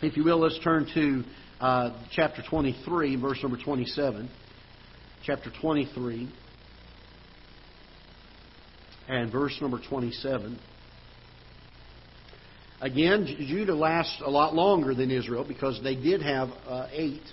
if 0.02 0.18
you 0.18 0.26
will, 0.26 0.40
let's 0.40 0.60
turn 0.60 0.88
to 0.94 1.24
uh, 1.62 2.04
chapter 2.12 2.44
23, 2.50 3.16
verse 3.16 3.40
number 3.42 3.58
27. 3.64 4.30
Chapter 5.24 5.52
23 5.62 6.32
and 9.08 9.32
verse 9.32 9.58
number 9.62 9.80
27. 9.90 10.60
Again, 12.80 13.26
Judah 13.48 13.74
lasts 13.74 14.22
a 14.24 14.30
lot 14.30 14.54
longer 14.54 14.94
than 14.94 15.10
Israel 15.10 15.44
because 15.48 15.80
they 15.82 15.96
did 15.96 16.22
have 16.22 16.50
uh, 16.68 16.88
eight 16.92 17.24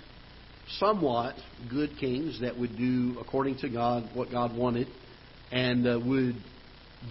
somewhat 0.79 1.35
good 1.69 1.91
kings 1.99 2.41
that 2.41 2.57
would 2.57 2.75
do 2.75 3.15
according 3.19 3.59
to 3.59 3.69
God 3.69 4.09
what 4.15 4.31
God 4.31 4.57
wanted 4.57 4.87
and 5.51 5.87
uh, 5.87 5.99
would 6.03 6.35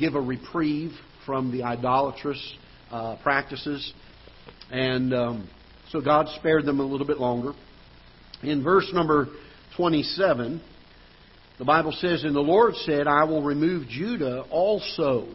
give 0.01 0.17
a 0.17 0.21
reprieve 0.21 0.91
from 1.25 1.53
the 1.53 1.63
idolatrous 1.63 2.57
uh, 2.91 3.17
practices. 3.23 3.93
And 4.69 5.15
um, 5.15 5.49
so 5.91 6.01
God 6.01 6.27
spared 6.37 6.65
them 6.65 6.81
a 6.81 6.85
little 6.85 7.07
bit 7.07 7.19
longer. 7.19 7.53
In 8.43 8.65
verse 8.65 8.91
number 8.93 9.29
27, 9.77 10.61
the 11.61 11.65
Bible 11.65 11.93
says, 11.93 12.25
And 12.25 12.35
the 12.35 12.41
Lord 12.41 12.75
said, 12.75 13.07
I 13.07 13.23
will 13.25 13.45
remove 13.45 13.87
Judah 13.87 14.43
also 14.51 15.29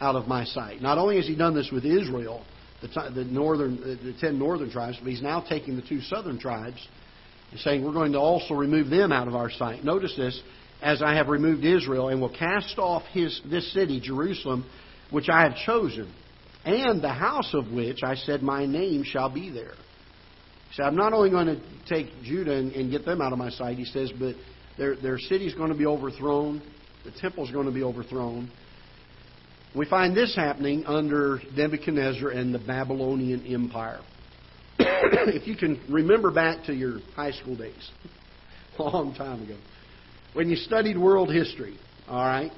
out 0.00 0.16
of 0.16 0.26
my 0.26 0.44
sight. 0.44 0.82
Not 0.82 0.98
only 0.98 1.16
has 1.16 1.26
he 1.26 1.36
done 1.36 1.54
this 1.54 1.70
with 1.72 1.84
Israel, 1.84 2.44
the, 2.82 3.10
the 3.14 3.24
northern, 3.24 3.76
the 3.76 4.14
ten 4.20 4.38
northern 4.38 4.70
tribes, 4.70 4.98
but 5.00 5.08
he's 5.08 5.22
now 5.22 5.40
taking 5.40 5.76
the 5.76 5.82
two 5.82 6.00
southern 6.00 6.38
tribes 6.38 6.86
and 7.50 7.60
saying, 7.60 7.84
We're 7.84 7.92
going 7.92 8.12
to 8.12 8.18
also 8.18 8.54
remove 8.54 8.90
them 8.90 9.12
out 9.12 9.28
of 9.28 9.34
our 9.34 9.50
sight. 9.50 9.84
Notice 9.84 10.14
this, 10.16 10.40
as 10.82 11.02
I 11.02 11.14
have 11.14 11.28
removed 11.28 11.64
Israel, 11.64 12.08
and 12.08 12.20
will 12.20 12.34
cast 12.36 12.78
off 12.78 13.02
his, 13.12 13.40
this 13.50 13.72
city, 13.72 14.00
Jerusalem, 14.00 14.66
which 15.10 15.28
I 15.28 15.42
have 15.42 15.56
chosen, 15.64 16.12
and 16.64 17.02
the 17.02 17.12
house 17.12 17.54
of 17.54 17.70
which 17.70 18.00
I 18.02 18.14
said, 18.16 18.42
My 18.42 18.66
name 18.66 19.04
shall 19.04 19.30
be 19.30 19.50
there. 19.50 19.74
He 20.70 20.76
said, 20.76 20.86
I'm 20.86 20.96
not 20.96 21.12
only 21.12 21.30
going 21.30 21.46
to 21.46 21.60
take 21.88 22.08
Judah 22.22 22.54
and, 22.54 22.72
and 22.72 22.90
get 22.90 23.04
them 23.04 23.20
out 23.20 23.32
of 23.32 23.38
my 23.38 23.50
sight, 23.50 23.78
he 23.78 23.84
says, 23.84 24.10
but 24.18 24.34
their, 24.76 24.96
their 24.96 25.16
is 25.16 25.54
going 25.54 25.70
to 25.70 25.76
be 25.76 25.86
overthrown. 25.86 26.62
The 27.04 27.12
temple 27.20 27.44
is 27.44 27.50
going 27.50 27.66
to 27.66 27.72
be 27.72 27.82
overthrown. 27.82 28.50
We 29.74 29.86
find 29.86 30.16
this 30.16 30.34
happening 30.36 30.84
under 30.86 31.40
Nebuchadnezzar 31.56 32.28
and 32.28 32.54
the 32.54 32.60
Babylonian 32.60 33.44
Empire. 33.46 34.00
if 34.78 35.48
you 35.48 35.56
can 35.56 35.80
remember 35.90 36.30
back 36.30 36.64
to 36.66 36.72
your 36.72 37.00
high 37.16 37.32
school 37.32 37.56
days, 37.56 37.90
a 38.78 38.82
long 38.84 39.14
time 39.14 39.42
ago, 39.42 39.56
when 40.32 40.48
you 40.48 40.56
studied 40.56 40.96
world 40.96 41.32
history, 41.32 41.76
all 42.08 42.24
right, 42.24 42.52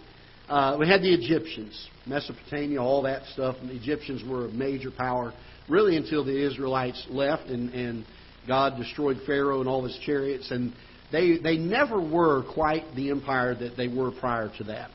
Uh, 0.48 0.76
we 0.79 0.87
had 0.87 1.02
the 1.02 1.12
Egyptians, 1.12 1.88
Mesopotamia, 2.07 2.81
all 2.81 3.02
that 3.02 3.24
stuff. 3.33 3.57
And 3.61 3.70
the 3.70 3.74
Egyptians 3.74 4.22
were 4.22 4.46
a 4.46 4.50
major 4.50 4.90
power, 4.92 5.33
really 5.68 5.96
until 5.96 6.24
the 6.24 6.46
Israelites 6.46 7.05
left 7.11 7.48
and, 7.48 7.70
and 7.74 8.05
God 8.46 8.76
destroyed 8.79 9.18
Pharaoh 9.26 9.59
and 9.61 9.68
all 9.68 9.83
his 9.83 9.98
chariots. 10.07 10.50
And 10.52 10.72
they, 11.11 11.38
they 11.38 11.57
never 11.57 12.00
were 12.00 12.44
quite 12.55 12.85
the 12.94 13.11
empire 13.11 13.57
that 13.57 13.76
they 13.76 13.88
were 13.88 14.12
prior 14.12 14.52
to 14.59 14.64
that. 14.64 14.90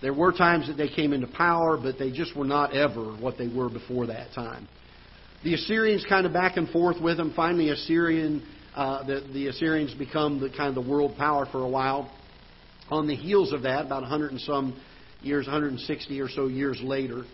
There 0.00 0.14
were 0.14 0.32
times 0.32 0.68
that 0.68 0.76
they 0.76 0.88
came 0.88 1.12
into 1.12 1.26
power, 1.26 1.76
but 1.76 1.98
they 1.98 2.10
just 2.10 2.36
were 2.36 2.44
not 2.44 2.74
ever 2.74 3.16
what 3.16 3.36
they 3.36 3.48
were 3.48 3.68
before 3.68 4.06
that 4.06 4.32
time. 4.32 4.68
The 5.42 5.54
Assyrians 5.54 6.04
kind 6.08 6.26
of 6.26 6.32
back 6.32 6.56
and 6.56 6.68
forth 6.68 7.00
with 7.00 7.16
them. 7.16 7.32
Finally, 7.34 7.70
Assyrian, 7.70 8.46
uh, 8.74 9.04
the, 9.04 9.28
the 9.32 9.48
Assyrians 9.48 9.94
become 9.94 10.40
the 10.40 10.50
kind 10.50 10.68
of 10.68 10.74
the 10.74 10.88
world 10.88 11.16
power 11.16 11.46
for 11.46 11.62
a 11.62 11.68
while. 11.68 12.12
On 12.90 13.06
the 13.06 13.14
heels 13.14 13.52
of 13.52 13.62
that, 13.62 13.86
about 13.86 14.02
100 14.02 14.32
and 14.32 14.40
some 14.40 14.80
years, 15.20 15.46
160 15.46 16.20
or 16.20 16.28
so 16.28 16.46
years 16.46 16.80
later, 16.82 17.24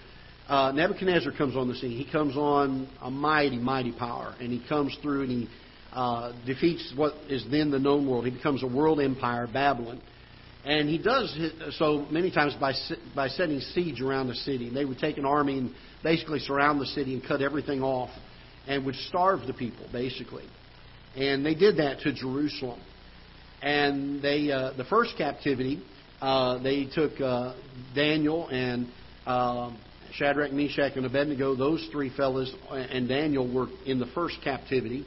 uh, 0.48 0.72
Nebuchadnezzar 0.72 1.32
comes 1.32 1.56
on 1.56 1.68
the 1.68 1.74
scene. 1.74 1.92
He 1.92 2.10
comes 2.10 2.36
on 2.36 2.88
a 3.00 3.10
mighty, 3.10 3.56
mighty 3.56 3.92
power, 3.92 4.34
and 4.40 4.52
he 4.52 4.66
comes 4.68 4.96
through 5.00 5.22
and 5.22 5.30
he 5.30 5.48
uh, 5.92 6.32
defeats 6.44 6.92
what 6.96 7.14
is 7.28 7.46
then 7.50 7.70
the 7.70 7.78
known 7.78 8.06
world. 8.08 8.26
He 8.26 8.30
becomes 8.30 8.62
a 8.62 8.66
world 8.66 9.00
empire, 9.00 9.46
Babylon. 9.50 10.02
And 10.64 10.88
he 10.88 10.96
does 10.96 11.36
so 11.78 12.06
many 12.10 12.30
times 12.30 12.54
by, 12.58 12.72
by 13.14 13.28
setting 13.28 13.60
siege 13.60 14.00
around 14.00 14.28
the 14.28 14.34
city. 14.34 14.70
They 14.70 14.86
would 14.86 14.98
take 14.98 15.18
an 15.18 15.26
army 15.26 15.58
and 15.58 15.74
basically 16.02 16.38
surround 16.38 16.80
the 16.80 16.86
city 16.86 17.12
and 17.12 17.22
cut 17.22 17.42
everything 17.42 17.82
off 17.82 18.10
and 18.66 18.86
would 18.86 18.94
starve 18.94 19.46
the 19.46 19.52
people, 19.52 19.86
basically. 19.92 20.44
And 21.16 21.44
they 21.44 21.54
did 21.54 21.76
that 21.76 22.00
to 22.00 22.12
Jerusalem. 22.14 22.80
And 23.60 24.22
they, 24.22 24.50
uh, 24.50 24.72
the 24.76 24.84
first 24.84 25.14
captivity, 25.18 25.82
uh, 26.20 26.62
they 26.62 26.86
took 26.86 27.20
uh, 27.20 27.54
Daniel 27.94 28.48
and 28.48 28.88
uh, 29.26 29.70
Shadrach, 30.14 30.52
Meshach, 30.52 30.92
and 30.96 31.04
Abednego. 31.04 31.54
Those 31.54 31.86
three 31.92 32.14
fellows 32.16 32.54
and 32.70 33.06
Daniel 33.06 33.52
were 33.52 33.66
in 33.84 33.98
the 33.98 34.06
first 34.14 34.36
captivity. 34.42 35.04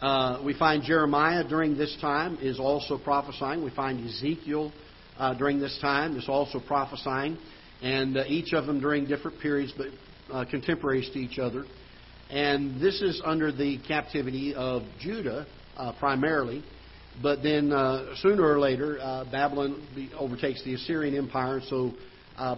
Uh, 0.00 0.40
we 0.42 0.54
find 0.54 0.82
Jeremiah 0.82 1.46
during 1.46 1.76
this 1.76 1.94
time 2.00 2.38
is 2.40 2.58
also 2.58 2.96
prophesying. 2.96 3.62
We 3.62 3.70
find 3.70 4.08
Ezekiel 4.08 4.72
uh, 5.18 5.34
during 5.34 5.60
this 5.60 5.78
time 5.82 6.16
is 6.16 6.26
also 6.26 6.58
prophesying, 6.58 7.36
and 7.82 8.16
uh, 8.16 8.24
each 8.26 8.54
of 8.54 8.64
them 8.64 8.80
during 8.80 9.06
different 9.06 9.40
periods, 9.40 9.74
but 9.76 9.88
uh, 10.32 10.46
contemporaries 10.46 11.10
to 11.10 11.18
each 11.18 11.38
other. 11.38 11.66
And 12.30 12.80
this 12.80 13.02
is 13.02 13.20
under 13.22 13.52
the 13.52 13.78
captivity 13.86 14.54
of 14.54 14.84
Judah 14.98 15.46
uh, 15.76 15.92
primarily, 15.98 16.64
but 17.22 17.42
then 17.42 17.70
uh, 17.70 18.14
sooner 18.22 18.42
or 18.42 18.58
later 18.58 18.96
Babylon 19.30 19.86
overtakes 20.18 20.64
the 20.64 20.74
Assyrian 20.74 21.14
Empire. 21.14 21.60
So, 21.68 21.92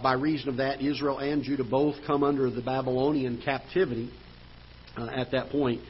by 0.01 0.13
reason 0.13 0.47
of 0.47 0.57
that, 0.57 0.81
Israel 0.81 1.17
and 1.17 1.43
Judah 1.43 1.65
both 1.65 1.95
come 2.07 2.23
under 2.23 2.49
the 2.49 2.61
Babylonian 2.61 3.41
captivity 3.43 4.09
at 4.95 5.31
that 5.31 5.49
point 5.49 5.81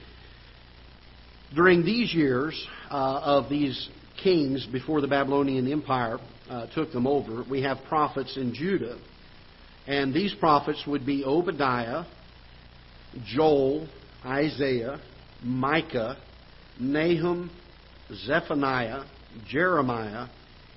during 1.55 1.83
these 1.83 2.13
years 2.13 2.67
uh, 2.89 3.21
of 3.23 3.49
these 3.49 3.89
kings 4.21 4.67
before 4.71 5.01
the 5.01 5.07
Babylonian 5.07 5.71
Empire 5.71 6.17
uh, 6.49 6.67
took 6.73 6.91
them 6.91 7.05
over, 7.05 7.43
we 7.49 7.61
have 7.61 7.77
prophets 7.87 8.37
in 8.37 8.53
Judah. 8.53 8.97
And 9.85 10.13
these 10.13 10.33
prophets 10.39 10.83
would 10.87 11.05
be 11.05 11.23
Obadiah, 11.25 12.05
Joel, 13.25 13.87
Isaiah, 14.25 14.99
Micah, 15.43 16.17
Nahum, 16.79 17.51
Zephaniah, 18.25 19.03
Jeremiah, 19.47 20.27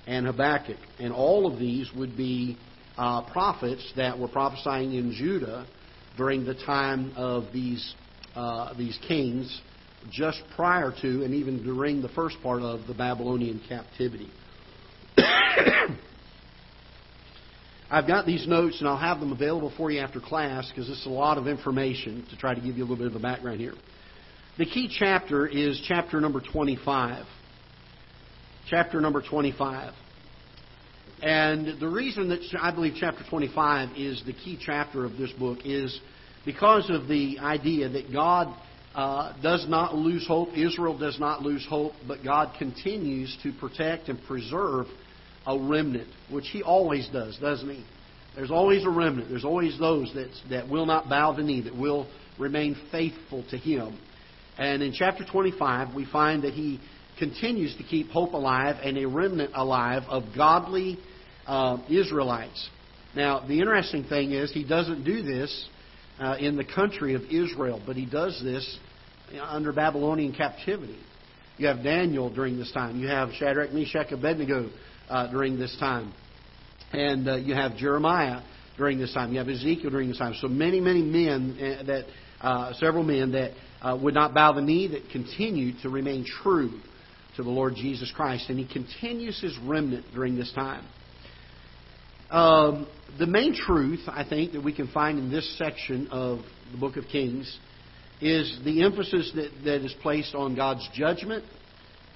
and 0.05 0.25
Habakkuk. 0.25 0.77
And 0.99 1.13
all 1.13 1.51
of 1.51 1.59
these 1.59 1.89
would 1.95 2.17
be 2.17 2.57
uh, 2.97 3.29
prophets 3.31 3.91
that 3.95 4.17
were 4.17 4.27
prophesying 4.27 4.93
in 4.93 5.13
Judah 5.13 5.65
during 6.17 6.45
the 6.45 6.55
time 6.55 7.13
of 7.15 7.45
these, 7.53 7.95
uh, 8.35 8.73
these 8.77 8.97
kings 9.07 9.61
just 10.11 10.41
prior 10.55 10.93
to 11.01 11.23
and 11.23 11.33
even 11.33 11.63
during 11.63 12.01
the 12.01 12.09
first 12.09 12.37
part 12.41 12.61
of 12.61 12.87
the 12.87 12.93
Babylonian 12.93 13.61
captivity. 13.67 14.29
I've 17.89 18.05
got 18.07 18.25
these 18.25 18.45
notes 18.47 18.79
and 18.79 18.87
I'll 18.89 18.97
have 18.97 19.19
them 19.19 19.31
available 19.31 19.71
for 19.77 19.89
you 19.89 20.01
after 20.01 20.19
class 20.19 20.69
because 20.69 20.89
it's 20.89 21.05
a 21.05 21.09
lot 21.09 21.37
of 21.37 21.47
information 21.47 22.25
to 22.29 22.37
try 22.37 22.53
to 22.53 22.59
give 22.59 22.77
you 22.77 22.83
a 22.83 22.87
little 22.87 22.97
bit 22.97 23.07
of 23.07 23.15
a 23.15 23.19
background 23.19 23.59
here. 23.59 23.73
The 24.57 24.65
key 24.65 24.93
chapter 24.93 25.47
is 25.47 25.81
chapter 25.87 26.19
number 26.19 26.41
25. 26.41 27.25
Chapter 28.69 28.99
number 28.99 29.21
25. 29.21 29.93
And 31.21 31.79
the 31.79 31.87
reason 31.87 32.29
that 32.29 32.41
I 32.59 32.71
believe 32.71 32.95
chapter 32.99 33.23
25 33.29 33.97
is 33.97 34.21
the 34.25 34.33
key 34.33 34.59
chapter 34.59 35.05
of 35.05 35.17
this 35.17 35.31
book 35.31 35.59
is 35.63 35.99
because 36.45 36.89
of 36.89 37.07
the 37.07 37.39
idea 37.39 37.89
that 37.89 38.11
God 38.11 38.53
uh, 38.95 39.33
does 39.41 39.65
not 39.67 39.95
lose 39.95 40.25
hope. 40.27 40.49
Israel 40.55 40.97
does 40.97 41.19
not 41.19 41.41
lose 41.41 41.65
hope, 41.69 41.93
but 42.07 42.23
God 42.23 42.55
continues 42.57 43.37
to 43.43 43.53
protect 43.53 44.09
and 44.09 44.21
preserve 44.23 44.87
a 45.45 45.57
remnant, 45.57 46.09
which 46.31 46.47
He 46.51 46.63
always 46.63 47.07
does, 47.09 47.37
doesn't 47.39 47.69
He? 47.69 47.85
There's 48.35 48.51
always 48.51 48.85
a 48.85 48.89
remnant. 48.89 49.29
There's 49.29 49.45
always 49.45 49.79
those 49.79 50.11
that, 50.13 50.29
that 50.49 50.69
will 50.69 50.85
not 50.85 51.09
bow 51.09 51.33
the 51.33 51.43
knee, 51.43 51.61
that 51.61 51.75
will 51.75 52.07
remain 52.37 52.75
faithful 52.91 53.43
to 53.49 53.57
Him. 53.57 53.99
And 54.57 54.81
in 54.83 54.93
chapter 54.93 55.23
25, 55.25 55.93
we 55.93 56.05
find 56.05 56.43
that 56.43 56.53
He 56.53 56.79
continues 57.17 57.75
to 57.77 57.83
keep 57.83 58.09
hope 58.09 58.33
alive 58.33 58.77
and 58.83 58.97
a 58.97 59.07
remnant 59.07 59.51
alive 59.55 60.03
of 60.07 60.23
godly 60.35 60.99
uh, 61.47 61.77
Israelites. 61.89 62.69
Now, 63.15 63.39
the 63.39 63.59
interesting 63.59 64.03
thing 64.03 64.33
is, 64.33 64.51
He 64.51 64.63
doesn't 64.63 65.03
do 65.03 65.23
this 65.23 65.67
uh, 66.19 66.35
in 66.39 66.55
the 66.55 66.65
country 66.65 67.13
of 67.15 67.23
Israel, 67.23 67.81
but 67.85 67.95
He 67.95 68.05
does 68.05 68.39
this 68.43 68.79
under 69.41 69.73
Babylonian 69.73 70.33
captivity. 70.33 70.97
You 71.57 71.67
have 71.67 71.83
Daniel 71.83 72.29
during 72.33 72.57
this 72.57 72.71
time. 72.71 72.99
You 72.99 73.07
have 73.07 73.31
Shadrach, 73.33 73.73
Meshach, 73.73 74.11
Abednego 74.11 74.69
uh, 75.09 75.31
during 75.31 75.57
this 75.57 75.75
time. 75.79 76.13
And 76.93 77.27
uh, 77.27 77.35
you 77.35 77.55
have 77.55 77.75
Jeremiah 77.75 78.41
during 78.77 78.99
this 78.99 79.13
time. 79.13 79.31
You 79.31 79.39
have 79.39 79.49
Ezekiel 79.49 79.89
during 79.89 80.09
this 80.09 80.19
time. 80.19 80.35
So 80.39 80.47
many, 80.47 80.79
many 80.79 81.01
men 81.01 81.57
uh, 81.59 81.83
that, 81.83 82.05
uh, 82.41 82.73
several 82.73 83.03
men 83.03 83.31
that 83.31 83.51
uh, 83.81 83.97
would 84.01 84.13
not 84.13 84.33
bow 84.33 84.53
the 84.53 84.61
knee, 84.61 84.87
that 84.87 85.09
continued 85.11 85.77
to 85.81 85.89
remain 85.89 86.25
true 86.43 86.79
to 87.35 87.43
the 87.43 87.49
Lord 87.49 87.75
Jesus 87.75 88.11
Christ. 88.15 88.49
And 88.49 88.59
he 88.59 88.71
continues 88.71 89.41
his 89.41 89.57
remnant 89.63 90.05
during 90.13 90.37
this 90.37 90.51
time. 90.53 90.85
Um, 92.29 92.87
the 93.17 93.25
main 93.25 93.55
truth, 93.55 94.01
I 94.07 94.25
think, 94.27 94.51
that 94.51 94.63
we 94.63 94.73
can 94.73 94.87
find 94.89 95.17
in 95.17 95.31
this 95.31 95.57
section 95.57 96.09
of 96.11 96.39
the 96.71 96.77
book 96.77 96.97
of 96.97 97.05
Kings 97.05 97.57
is 98.19 98.59
the 98.65 98.83
emphasis 98.83 99.31
that, 99.35 99.49
that 99.63 99.85
is 99.85 99.95
placed 100.01 100.35
on 100.35 100.55
God's 100.55 100.87
judgment. 100.93 101.45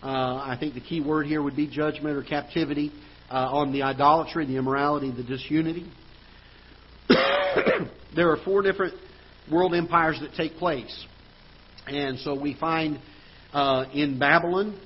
Uh, 0.04 0.08
I 0.08 0.58
think 0.60 0.74
the 0.74 0.82
key 0.82 1.00
word 1.00 1.28
here 1.28 1.42
would 1.42 1.56
be 1.56 1.68
judgment 1.68 2.18
or 2.18 2.24
captivity, 2.24 2.92
uh, 3.30 3.36
on 3.36 3.72
the 3.72 3.84
idolatry, 3.84 4.46
the 4.46 4.58
immorality, 4.58 5.12
the 5.12 5.24
disunity. 5.24 5.90
there 8.16 8.32
are 8.32 8.38
four 8.44 8.62
different 8.62 8.96
world 9.50 9.74
empires 9.74 10.20
that 10.22 10.34
take 10.34 10.58
place. 10.58 11.06
And 11.88 12.20
so 12.20 12.38
we 12.38 12.56
find 12.56 13.00
uh, 13.54 13.86
in 13.94 14.20
Babylon, 14.20 14.80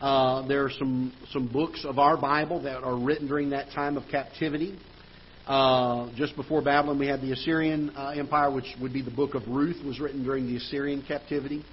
uh, 0.00 0.46
there 0.46 0.64
are 0.64 0.70
some, 0.70 1.12
some 1.32 1.48
books 1.48 1.84
of 1.84 1.98
our 1.98 2.16
Bible 2.16 2.62
that 2.62 2.82
are 2.82 2.96
written 2.96 3.26
during 3.26 3.50
that 3.50 3.70
time 3.74 3.96
of 3.96 4.04
captivity. 4.10 4.78
Uh, 5.46 6.10
just 6.14 6.36
before 6.36 6.62
Babylon, 6.62 6.98
we 6.98 7.06
had 7.06 7.20
the 7.20 7.32
Assyrian 7.32 7.90
uh, 7.96 8.10
Empire, 8.10 8.50
which 8.50 8.66
would 8.80 8.92
be 8.92 9.02
the 9.02 9.10
book 9.10 9.34
of 9.34 9.48
Ruth, 9.48 9.84
was 9.84 9.98
written 9.98 10.22
during 10.22 10.46
the 10.46 10.56
Assyrian 10.56 11.02
captivity. 11.06 11.64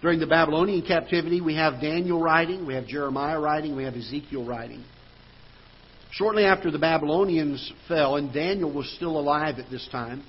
During 0.00 0.20
the 0.20 0.26
Babylonian 0.26 0.86
captivity, 0.86 1.40
we 1.40 1.56
have 1.56 1.80
Daniel 1.80 2.20
writing, 2.20 2.66
we 2.66 2.74
have 2.74 2.86
Jeremiah 2.86 3.40
writing, 3.40 3.74
we 3.74 3.84
have 3.84 3.94
Ezekiel 3.94 4.44
writing. 4.44 4.84
Shortly 6.12 6.44
after 6.44 6.70
the 6.70 6.78
Babylonians 6.78 7.72
fell, 7.88 8.16
and 8.16 8.32
Daniel 8.32 8.72
was 8.72 8.90
still 8.94 9.18
alive 9.18 9.58
at 9.58 9.70
this 9.70 9.86
time 9.90 10.22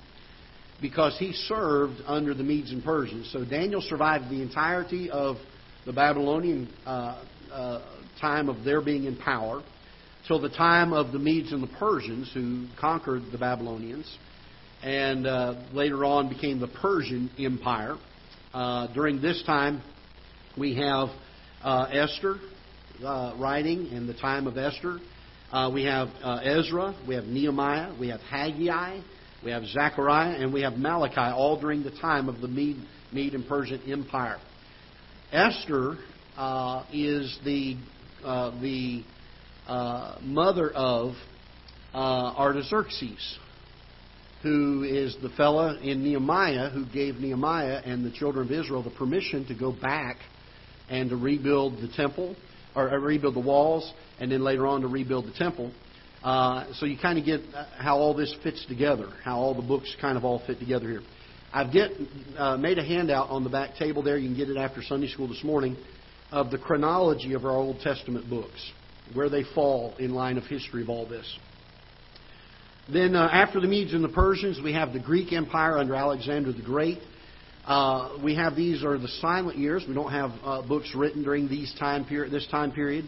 because 0.82 1.16
he 1.18 1.32
served 1.32 2.00
under 2.06 2.34
the 2.34 2.42
Medes 2.42 2.72
and 2.72 2.84
Persians. 2.84 3.30
So 3.32 3.44
Daniel 3.44 3.80
survived 3.80 4.30
the 4.30 4.42
entirety 4.42 5.10
of 5.10 5.36
the 5.86 5.92
Babylonian 5.92 6.68
uh, 6.86 7.24
uh, 7.52 7.82
time 8.20 8.48
of 8.48 8.64
their 8.64 8.80
being 8.80 9.04
in 9.04 9.16
power 9.16 9.62
till 10.26 10.40
the 10.40 10.50
time 10.50 10.92
of 10.92 11.12
the 11.12 11.18
Medes 11.18 11.52
and 11.52 11.62
the 11.62 11.78
Persians 11.78 12.30
who 12.34 12.66
conquered 12.78 13.22
the 13.32 13.38
Babylonians 13.38 14.18
and 14.82 15.26
uh, 15.26 15.54
later 15.72 16.04
on 16.04 16.28
became 16.28 16.60
the 16.60 16.68
Persian 16.68 17.30
Empire. 17.38 17.96
Uh, 18.52 18.92
during 18.94 19.20
this 19.20 19.42
time, 19.44 19.82
we 20.56 20.76
have 20.76 21.08
uh, 21.62 21.86
Esther 21.92 22.36
uh, 23.04 23.34
writing 23.38 23.88
in 23.88 24.06
the 24.06 24.14
time 24.14 24.46
of 24.46 24.56
Esther. 24.56 24.98
We 25.72 25.84
have 25.84 26.08
Ezra, 26.44 26.94
we 27.06 27.14
have 27.14 27.24
Nehemiah, 27.24 27.94
we 27.98 28.08
have 28.08 28.20
Haggai, 28.20 29.00
we 29.44 29.50
have 29.50 29.64
Zechariah, 29.64 30.36
and 30.36 30.52
we 30.52 30.62
have 30.62 30.74
Malachi, 30.74 31.16
all 31.16 31.60
during 31.60 31.82
the 31.82 31.90
time 31.90 32.28
of 32.28 32.40
the 32.40 32.48
Mede, 32.48 32.76
Mede 33.12 33.34
and 33.34 33.46
Persian 33.48 33.80
Empire. 33.90 34.38
Esther 35.32 35.98
is 36.92 37.38
the 37.44 37.76
the 38.60 39.04
uh, 39.66 40.16
mother 40.22 40.70
of 40.70 41.12
uh, 41.92 42.32
Artaxerxes, 42.36 43.38
who 44.42 44.82
is 44.84 45.14
the 45.20 45.28
fella 45.30 45.78
in 45.82 46.02
Nehemiah 46.02 46.70
who 46.70 46.86
gave 46.86 47.16
Nehemiah 47.16 47.82
and 47.84 48.04
the 48.04 48.10
children 48.10 48.46
of 48.46 48.52
Israel 48.52 48.82
the 48.82 48.90
permission 48.90 49.46
to 49.48 49.54
go 49.54 49.70
back 49.72 50.16
and 50.88 51.10
to 51.10 51.16
rebuild 51.16 51.82
the 51.82 51.88
temple, 51.88 52.34
or 52.74 52.88
uh, 52.88 52.96
rebuild 52.96 53.34
the 53.34 53.40
walls, 53.40 53.92
and 54.20 54.32
then 54.32 54.42
later 54.42 54.66
on 54.66 54.80
to 54.80 54.88
rebuild 54.88 55.26
the 55.26 55.32
temple. 55.32 55.70
Uh, 56.22 56.72
so 56.74 56.86
you 56.86 56.96
kind 56.96 57.18
of 57.18 57.26
get 57.26 57.40
uh, 57.54 57.66
how 57.76 57.98
all 57.98 58.14
this 58.14 58.34
fits 58.42 58.64
together, 58.66 59.10
how 59.22 59.36
all 59.36 59.54
the 59.54 59.66
books 59.66 59.94
kind 60.00 60.16
of 60.16 60.24
all 60.24 60.42
fit 60.46 60.58
together 60.58 60.88
here. 60.88 61.02
I've 61.52 61.72
get, 61.72 61.90
uh, 62.36 62.56
made 62.58 62.78
a 62.78 62.84
handout 62.84 63.30
on 63.30 63.42
the 63.42 63.50
back 63.50 63.76
table 63.76 64.02
there. 64.02 64.18
You 64.18 64.28
can 64.28 64.36
get 64.36 64.50
it 64.50 64.58
after 64.58 64.82
Sunday 64.82 65.08
school 65.08 65.28
this 65.28 65.42
morning 65.42 65.76
of 66.30 66.50
the 66.50 66.58
chronology 66.58 67.32
of 67.32 67.46
our 67.46 67.56
Old 67.56 67.80
Testament 67.80 68.28
books, 68.28 68.72
where 69.14 69.30
they 69.30 69.44
fall 69.54 69.94
in 69.98 70.12
line 70.12 70.36
of 70.36 70.44
history 70.44 70.82
of 70.82 70.90
all 70.90 71.06
this. 71.08 71.38
Then, 72.92 73.16
uh, 73.16 73.28
after 73.32 73.60
the 73.60 73.66
Medes 73.66 73.94
and 73.94 74.04
the 74.04 74.10
Persians, 74.10 74.60
we 74.62 74.74
have 74.74 74.92
the 74.92 75.00
Greek 75.00 75.32
Empire 75.32 75.78
under 75.78 75.94
Alexander 75.94 76.52
the 76.52 76.62
Great. 76.62 76.98
Uh, 77.66 78.18
we 78.22 78.34
have 78.34 78.54
these 78.54 78.84
are 78.84 78.98
the 78.98 79.08
silent 79.08 79.58
years. 79.58 79.84
We 79.86 79.94
don't 79.94 80.10
have 80.10 80.30
uh, 80.42 80.62
books 80.66 80.94
written 80.94 81.22
during 81.22 81.48
these 81.48 81.74
time 81.78 82.04
period, 82.04 82.32
this 82.32 82.46
time 82.48 82.72
period. 82.72 83.06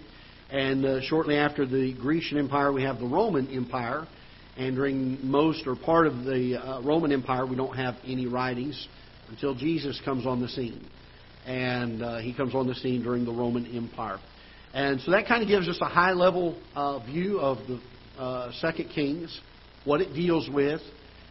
And 0.50 0.85
uh, 0.85 1.00
shortly 1.03 1.37
after 1.37 1.64
the 1.66 1.94
Grecian 1.94 2.38
Empire, 2.38 2.72
we 2.72 2.83
have 2.83 2.98
the 2.98 3.07
Roman 3.07 3.48
Empire. 3.48 4.07
And 4.56 4.76
during 4.76 5.18
most 5.26 5.66
or 5.66 5.76
part 5.76 6.06
of 6.06 6.24
the 6.24 6.60
uh, 6.60 6.82
Roman 6.82 7.12
Empire, 7.12 7.46
we 7.46 7.56
don't 7.56 7.76
have 7.76 7.96
any 8.04 8.26
writings 8.26 8.88
until 9.28 9.54
Jesus 9.54 10.00
comes 10.04 10.26
on 10.26 10.40
the 10.40 10.48
scene. 10.48 10.86
And 11.46 12.02
uh, 12.02 12.18
he 12.18 12.34
comes 12.34 12.54
on 12.54 12.66
the 12.66 12.74
scene 12.74 13.02
during 13.02 13.24
the 13.24 13.32
Roman 13.32 13.66
Empire. 13.74 14.18
And 14.74 15.00
so 15.00 15.12
that 15.12 15.26
kind 15.26 15.42
of 15.42 15.48
gives 15.48 15.68
us 15.68 15.78
a 15.80 15.88
high 15.88 16.12
level 16.12 16.60
uh, 16.74 16.98
view 17.04 17.40
of 17.40 17.58
the 17.66 17.80
uh, 18.20 18.52
Second 18.60 18.90
Kings, 18.90 19.40
what 19.84 20.00
it 20.00 20.12
deals 20.14 20.48
with, 20.52 20.80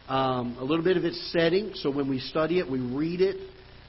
um, 0.08 0.56
a 0.58 0.64
little 0.64 0.84
bit 0.84 0.96
of 0.96 1.04
its 1.04 1.32
setting. 1.32 1.72
So 1.74 1.90
when 1.90 2.08
we 2.08 2.18
study 2.18 2.58
it, 2.58 2.68
we 2.68 2.80
read 2.80 3.20
it, 3.20 3.36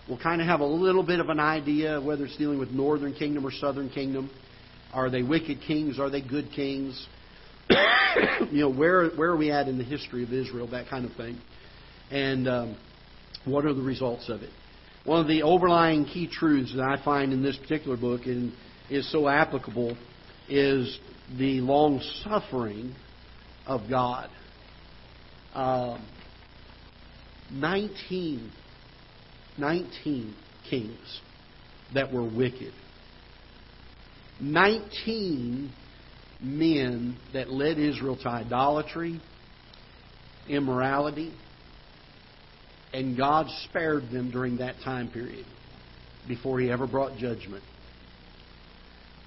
we'll 0.08 0.20
kind 0.20 0.40
of 0.40 0.48
have 0.48 0.60
a 0.60 0.66
little 0.66 1.04
bit 1.04 1.20
of 1.20 1.30
an 1.30 1.40
idea 1.40 2.00
whether 2.00 2.26
it's 2.26 2.38
dealing 2.38 2.60
with 2.60 2.70
Northern 2.70 3.14
Kingdom 3.14 3.46
or 3.46 3.52
Southern 3.52 3.90
Kingdom. 3.90 4.30
Are 4.94 5.10
they 5.10 5.24
wicked 5.24 5.62
kings? 5.62 6.00
Are 6.00 6.10
they 6.10 6.22
good 6.22 6.52
kings? 6.52 7.08
you 8.52 8.62
know, 8.62 8.70
where 8.70 9.10
where 9.12 9.30
are 9.30 9.38
we 9.38 9.52
at 9.52 9.68
in 9.68 9.78
the 9.78 9.84
history 9.84 10.24
of 10.24 10.34
Israel? 10.34 10.68
That 10.68 10.88
kind 10.88 11.06
of 11.06 11.16
thing, 11.16 11.40
and 12.10 12.48
um, 12.48 12.78
what 13.46 13.66
are 13.66 13.74
the 13.74 13.82
results 13.82 14.30
of 14.30 14.42
it? 14.42 14.50
One 15.06 15.20
of 15.20 15.28
the 15.28 15.44
overlying 15.44 16.06
key 16.06 16.28
truths 16.28 16.74
that 16.76 16.84
I 16.84 17.04
find 17.04 17.34
in 17.34 17.42
this 17.42 17.58
particular 17.58 17.98
book 17.98 18.22
and 18.26 18.54
is 18.90 19.12
so 19.12 19.28
applicable 19.28 19.98
is 20.48 21.00
the 21.38 21.62
long 21.62 22.02
suffering 22.24 22.94
of 23.66 23.90
God. 23.90 24.30
Um, 25.54 26.06
19, 27.52 28.52
19 29.58 30.36
kings 30.70 31.22
that 31.94 32.14
were 32.14 32.24
wicked. 32.24 32.74
19 34.40 35.72
men 36.42 37.18
that 37.34 37.50
led 37.50 37.78
Israel 37.78 38.18
to 38.18 38.28
idolatry, 38.28 39.22
immorality, 40.50 41.34
and 42.94 43.16
God 43.16 43.48
spared 43.70 44.10
them 44.12 44.32
during 44.32 44.58
that 44.58 44.76
time 44.84 45.10
period 45.10 45.46
before 46.28 46.60
He 46.60 46.72
ever 46.72 46.88
brought 46.88 47.18
judgment. 47.18 47.64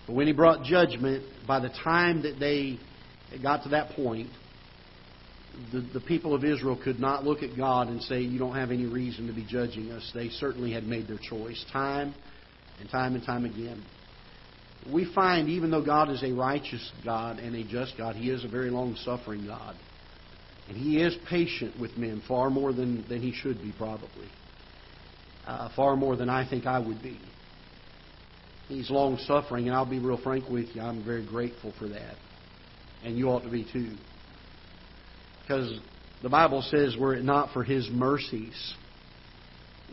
But 0.06 0.14
when 0.14 0.26
He 0.26 0.32
brought 0.32 0.64
judgment, 0.64 1.24
by 1.46 1.60
the 1.60 1.70
time 1.82 2.22
that 2.22 2.38
they 2.38 2.78
got 3.42 3.62
to 3.62 3.70
that 3.70 3.90
point, 3.90 4.28
the, 5.72 5.80
the 5.94 6.00
people 6.00 6.34
of 6.34 6.44
Israel 6.44 6.78
could 6.82 6.98
not 6.98 7.24
look 7.24 7.42
at 7.42 7.56
God 7.56 7.88
and 7.88 8.02
say, 8.02 8.20
You 8.20 8.38
don't 8.38 8.56
have 8.56 8.70
any 8.70 8.86
reason 8.86 9.28
to 9.28 9.32
be 9.32 9.46
judging 9.48 9.92
us. 9.92 10.10
They 10.12 10.28
certainly 10.28 10.72
had 10.72 10.84
made 10.84 11.06
their 11.06 11.18
choice 11.18 11.64
time 11.72 12.12
and 12.80 12.90
time 12.90 13.14
and 13.14 13.24
time 13.24 13.44
again 13.44 13.82
we 14.92 15.10
find 15.14 15.48
even 15.48 15.70
though 15.70 15.84
God 15.84 16.10
is 16.10 16.22
a 16.22 16.32
righteous 16.32 16.92
God 17.04 17.38
and 17.38 17.54
a 17.54 17.64
just 17.64 17.96
God, 17.96 18.16
He 18.16 18.30
is 18.30 18.44
a 18.44 18.48
very 18.48 18.70
long 18.70 18.96
suffering 18.96 19.46
God. 19.46 19.76
And 20.68 20.76
He 20.76 21.00
is 21.00 21.16
patient 21.28 21.78
with 21.78 21.96
men 21.96 22.22
far 22.26 22.50
more 22.50 22.72
than, 22.72 23.04
than 23.08 23.20
He 23.20 23.32
should 23.32 23.58
be, 23.58 23.72
probably. 23.76 24.28
Uh, 25.46 25.68
far 25.74 25.96
more 25.96 26.16
than 26.16 26.28
I 26.28 26.48
think 26.48 26.66
I 26.66 26.78
would 26.78 27.02
be. 27.02 27.18
He's 28.68 28.90
long 28.90 29.18
suffering, 29.18 29.68
and 29.68 29.76
I'll 29.76 29.88
be 29.88 29.98
real 29.98 30.20
frank 30.22 30.48
with 30.48 30.74
you, 30.74 30.80
I'm 30.80 31.04
very 31.04 31.26
grateful 31.26 31.72
for 31.78 31.88
that. 31.88 32.16
And 33.02 33.18
you 33.18 33.28
ought 33.28 33.42
to 33.42 33.50
be 33.50 33.66
too. 33.70 33.94
Because 35.42 35.78
the 36.22 36.30
Bible 36.30 36.62
says, 36.62 36.96
were 36.98 37.14
it 37.14 37.24
not 37.24 37.52
for 37.52 37.62
His 37.62 37.88
mercies, 37.90 38.74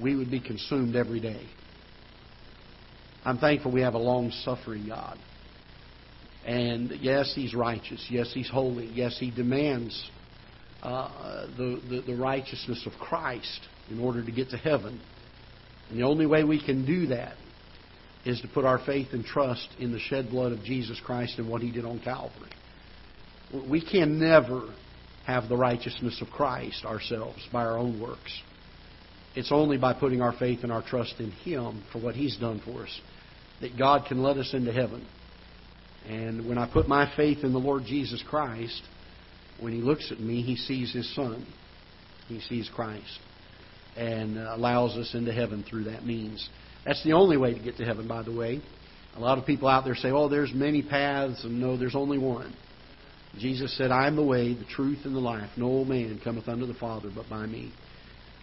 we 0.01 0.15
would 0.15 0.31
be 0.31 0.39
consumed 0.39 0.95
every 0.95 1.19
day. 1.19 1.45
I'm 3.23 3.37
thankful 3.37 3.71
we 3.71 3.81
have 3.81 3.93
a 3.93 3.99
long 3.99 4.31
suffering 4.43 4.87
God. 4.87 5.17
And 6.45 6.91
yes, 7.01 7.33
He's 7.35 7.53
righteous. 7.53 8.05
Yes, 8.09 8.31
He's 8.33 8.49
holy. 8.49 8.87
Yes, 8.87 9.17
He 9.19 9.29
demands 9.29 10.09
uh, 10.81 11.45
the, 11.57 11.81
the, 11.89 12.01
the 12.07 12.15
righteousness 12.15 12.87
of 12.87 12.93
Christ 12.99 13.67
in 13.89 13.99
order 13.99 14.23
to 14.23 14.31
get 14.31 14.49
to 14.49 14.57
heaven. 14.57 14.99
And 15.89 15.99
the 15.99 16.03
only 16.03 16.25
way 16.25 16.43
we 16.43 16.63
can 16.63 16.85
do 16.85 17.07
that 17.07 17.35
is 18.25 18.41
to 18.41 18.47
put 18.47 18.65
our 18.65 18.79
faith 18.83 19.09
and 19.11 19.23
trust 19.23 19.67
in 19.79 19.91
the 19.91 19.99
shed 19.99 20.29
blood 20.29 20.51
of 20.51 20.63
Jesus 20.63 20.99
Christ 21.03 21.37
and 21.37 21.47
what 21.47 21.61
He 21.61 21.71
did 21.71 21.85
on 21.85 21.99
Calvary. 21.99 22.49
We 23.69 23.85
can 23.85 24.19
never 24.19 24.73
have 25.25 25.49
the 25.49 25.57
righteousness 25.57 26.21
of 26.21 26.29
Christ 26.29 26.85
ourselves 26.85 27.47
by 27.51 27.63
our 27.63 27.77
own 27.77 27.99
works. 27.99 28.41
It's 29.35 29.51
only 29.51 29.77
by 29.77 29.93
putting 29.93 30.21
our 30.21 30.33
faith 30.37 30.59
and 30.63 30.71
our 30.71 30.83
trust 30.83 31.15
in 31.19 31.31
Him 31.31 31.83
for 31.91 31.99
what 31.99 32.15
He's 32.15 32.37
done 32.37 32.61
for 32.65 32.83
us 32.83 33.01
that 33.61 33.77
God 33.77 34.05
can 34.07 34.21
let 34.21 34.37
us 34.37 34.53
into 34.53 34.73
heaven. 34.73 35.05
And 36.07 36.49
when 36.49 36.57
I 36.57 36.69
put 36.71 36.87
my 36.87 37.11
faith 37.15 37.43
in 37.43 37.53
the 37.53 37.59
Lord 37.59 37.83
Jesus 37.85 38.23
Christ, 38.27 38.81
when 39.59 39.71
He 39.71 39.79
looks 39.79 40.11
at 40.11 40.19
me, 40.19 40.41
He 40.41 40.55
sees 40.55 40.91
His 40.93 41.13
Son. 41.15 41.45
He 42.27 42.41
sees 42.41 42.69
Christ. 42.73 43.19
And 43.95 44.37
allows 44.37 44.97
us 44.97 45.13
into 45.13 45.31
heaven 45.31 45.63
through 45.69 45.85
that 45.85 46.05
means. 46.05 46.49
That's 46.85 47.03
the 47.03 47.13
only 47.13 47.37
way 47.37 47.53
to 47.53 47.59
get 47.59 47.77
to 47.77 47.85
heaven, 47.85 48.07
by 48.07 48.23
the 48.23 48.33
way. 48.33 48.61
A 49.15 49.19
lot 49.19 49.37
of 49.37 49.45
people 49.45 49.67
out 49.67 49.83
there 49.83 49.95
say, 49.95 50.09
oh, 50.09 50.29
there's 50.29 50.53
many 50.53 50.81
paths, 50.81 51.43
and 51.43 51.59
no, 51.59 51.77
there's 51.77 51.95
only 51.95 52.17
one. 52.17 52.55
Jesus 53.37 53.77
said, 53.77 53.91
I 53.91 54.07
am 54.07 54.15
the 54.15 54.23
way, 54.23 54.53
the 54.53 54.65
truth, 54.65 54.99
and 55.03 55.15
the 55.15 55.19
life. 55.19 55.49
No 55.55 55.85
man 55.85 56.19
cometh 56.23 56.47
unto 56.47 56.65
the 56.65 56.73
Father 56.73 57.11
but 57.13 57.29
by 57.29 57.45
me. 57.45 57.73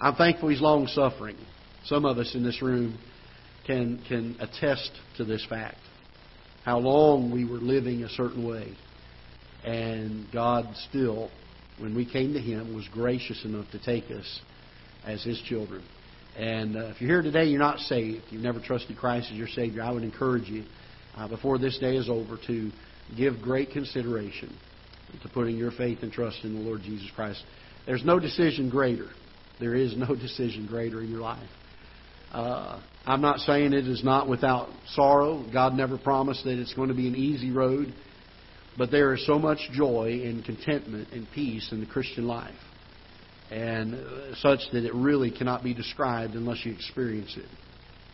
I'm 0.00 0.14
thankful 0.14 0.48
He's 0.48 0.61
long 0.61 0.87
suffering. 0.87 1.37
Some 1.84 2.04
of 2.04 2.18
us 2.18 2.34
in 2.34 2.44
this 2.44 2.62
room 2.62 2.98
can, 3.66 4.02
can 4.08 4.37
attest 4.40 4.90
to 5.16 5.24
this 5.24 5.44
fact. 5.48 5.78
How 6.64 6.78
long 6.78 7.30
we 7.30 7.44
were 7.44 7.58
living 7.58 8.02
a 8.04 8.08
certain 8.08 8.46
way. 8.46 8.76
And 9.64 10.26
God 10.32 10.66
still, 10.88 11.30
when 11.78 11.94
we 11.94 12.11
came 12.11 12.32
to 12.34 12.40
Him, 12.40 12.74
was 12.74 12.87
gracious 12.92 13.44
enough 13.44 13.66
to 13.72 13.82
take 13.82 14.11
us 14.11 14.40
as 15.04 15.22
His 15.24 15.40
children. 15.42 15.82
And 16.37 16.76
uh, 16.76 16.87
if 16.87 17.00
you're 17.00 17.11
here 17.11 17.22
today, 17.22 17.46
you're 17.46 17.58
not 17.58 17.80
saved, 17.80 18.22
you've 18.30 18.42
never 18.42 18.61
trusted 18.61 18.96
Christ 18.96 19.28
as 19.32 19.37
your 19.37 19.48
Savior, 19.48 19.82
I 19.82 19.90
would 19.90 20.04
encourage 20.04 20.48
you, 20.48 20.64
uh, 21.16 21.26
before 21.26 21.58
this 21.58 21.78
day 21.78 21.96
is 21.96 22.08
over, 22.08 22.38
to 22.46 22.70
give 23.16 23.40
great 23.42 23.70
consideration 23.72 24.54
to 25.22 25.28
putting 25.30 25.56
your 25.56 25.70
faith 25.72 25.98
and 26.02 26.12
trust 26.12 26.44
in 26.44 26.54
the 26.54 26.61
Lord 26.61 26.82
Jesus 26.82 27.11
Christ. 27.14 27.42
There's 27.87 28.04
no 28.04 28.20
decision 28.20 28.68
greater. 28.68 29.08
There 29.61 29.75
is 29.75 29.97
no 29.97 30.14
decision 30.14 30.66
greater 30.66 31.03
in 31.03 31.11
your 31.11 31.21
life. 31.21 31.49
Uh, 32.33 32.81
I'm 33.07 33.23
not 33.23 33.40
saying 33.40 33.73
it 33.73 33.88
is 33.88 34.05
not 34.05 34.29
without 34.29 34.68
sorrow. 34.88 35.47
God 35.51 35.75
never 35.75 35.97
promised 35.97 36.44
that 36.44 36.59
it's 36.59 36.75
going 36.75 36.88
to 36.88 36.94
be 36.94 37.09
an 37.09 37.16
easy 37.16 37.51
road. 37.51 37.94
But 38.77 38.90
there 38.90 39.14
is 39.14 39.27
so 39.27 39.38
much 39.38 39.59
joy 39.73 40.21
and 40.25 40.44
contentment 40.44 41.09
and 41.12 41.27
peace 41.35 41.73
in 41.73 41.81
the 41.81 41.87
Christian 41.87 42.29
life. 42.29 42.55
And 43.51 43.94
uh, 43.94 44.35
such 44.37 44.61
that 44.73 44.85
it 44.85 44.94
really 44.94 45.31
cannot 45.31 45.64
be 45.64 45.73
described 45.73 46.35
unless 46.35 46.64
you 46.64 46.73
experience 46.73 47.37
it. 47.37 47.47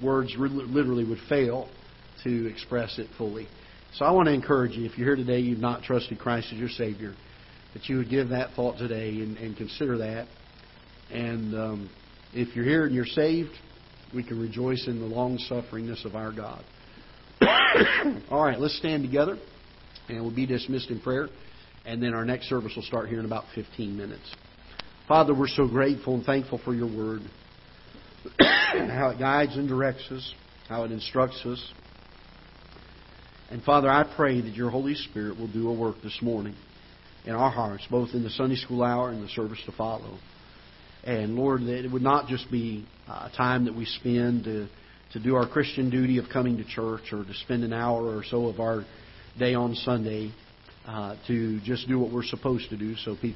Words 0.02 0.35
literally 0.38 1.04
would 1.04 1.18
fail 1.29 1.68
to 2.23 2.46
express 2.46 2.98
it 2.98 3.08
fully. 3.18 3.48
So 3.96 4.04
I 4.04 4.12
want 4.12 4.27
to 4.27 4.33
encourage 4.33 4.73
you, 4.73 4.87
if 4.87 4.96
you're 4.96 5.08
here 5.08 5.16
today, 5.16 5.40
you've 5.40 5.58
not 5.58 5.83
trusted 5.83 6.18
Christ 6.18 6.48
as 6.52 6.58
your 6.58 6.68
Savior, 6.68 7.14
that 7.75 7.88
you 7.88 7.98
would 7.98 8.10
give 8.10 8.31
that 8.31 8.54
thought 8.54 8.79
today 8.79 9.10
and, 9.21 9.37
and 9.37 9.56
consider 9.56 9.98
that. 9.98 10.27
And 11.15 11.54
um, 11.54 11.90
if 12.33 12.56
you're 12.56 12.65
here 12.65 12.85
and 12.85 12.94
you're 12.94 13.06
saved, 13.06 13.52
we 14.12 14.25
can 14.25 14.40
rejoice 14.40 14.87
in 14.88 14.98
the 15.00 15.06
long 15.06 15.38
sufferingness 15.50 16.04
of 16.04 16.17
our 16.17 16.33
God. 16.33 16.65
All 18.31 18.44
right, 18.44 18.58
let's 18.58 18.77
stand 18.79 19.04
together 19.04 19.38
and 20.08 20.21
we'll 20.23 20.35
be 20.35 20.46
dismissed 20.46 20.90
in 20.90 21.00
prayer. 21.00 21.29
And 21.87 22.02
then 22.02 22.15
our 22.15 22.25
next 22.25 22.48
service 22.48 22.73
will 22.75 22.83
start 22.83 23.08
here 23.08 23.21
in 23.21 23.27
about 23.27 23.44
15 23.54 23.96
minutes. 23.96 24.35
Father, 25.06 25.35
we're 25.35 25.48
so 25.48 25.69
grateful 25.69 26.15
and 26.15 26.25
thankful 26.25 26.60
for 26.65 26.75
your 26.75 26.87
word, 26.87 27.21
how 28.40 29.10
it 29.10 29.19
guides 29.19 29.54
and 29.56 29.69
directs 29.69 30.10
us, 30.10 30.35
how 30.69 30.85
it 30.85 30.90
instructs 30.90 31.44
us. 31.44 31.73
And 33.50 33.62
Father, 33.62 33.88
I 33.88 34.10
pray 34.17 34.40
that 34.40 34.54
your 34.54 34.71
Holy 34.71 34.94
Spirit 34.94 35.38
will 35.38 35.52
do 35.52 35.69
a 35.69 35.73
work 35.73 35.96
this 36.02 36.19
morning. 36.23 36.56
in 37.27 37.35
our 37.35 37.50
hearts, 37.50 37.87
both 37.90 38.10
in 38.15 38.23
the 38.23 38.31
Sunday 38.31 38.56
school 38.56 38.83
hour 38.83 39.10
and 39.10 39.23
the 39.23 39.29
service 39.29 39.60
to 39.67 39.73
follow. 39.73 40.19
And 41.05 41.37
Lord, 41.37 41.63
that 41.63 41.85
it 41.85 41.92
would 41.92 42.02
not 42.02 42.29
just 42.29 42.50
be 42.50 42.87
a 43.07 43.31
time 43.37 43.67
that 43.67 43.75
we 43.75 43.85
spend 43.85 44.44
to, 44.44 44.69
to 45.13 45.21
do 45.21 45.35
our 45.37 45.46
Christian 45.46 45.90
duty 45.90 46.19
of 46.19 46.27
coming 46.33 46.57
to 46.57 46.65
church 46.65 47.13
or 47.13 47.25
to 47.25 47.35
spend 47.44 47.63
an 47.63 47.75
hour 47.75 48.17
or 48.17 48.25
so 48.25 48.46
of 48.46 48.59
our 48.59 48.85
day 49.38 49.55
on 49.55 49.75
Sunday 49.75 50.33
uh, 50.87 51.17
to 51.27 51.61
just 51.61 51.88
do 51.88 51.98
what 51.98 52.11
we're 52.11 52.25
supposed 52.25 52.71
to 52.71 52.77
do 52.77 52.94
so 52.96 53.17
people 53.21 53.33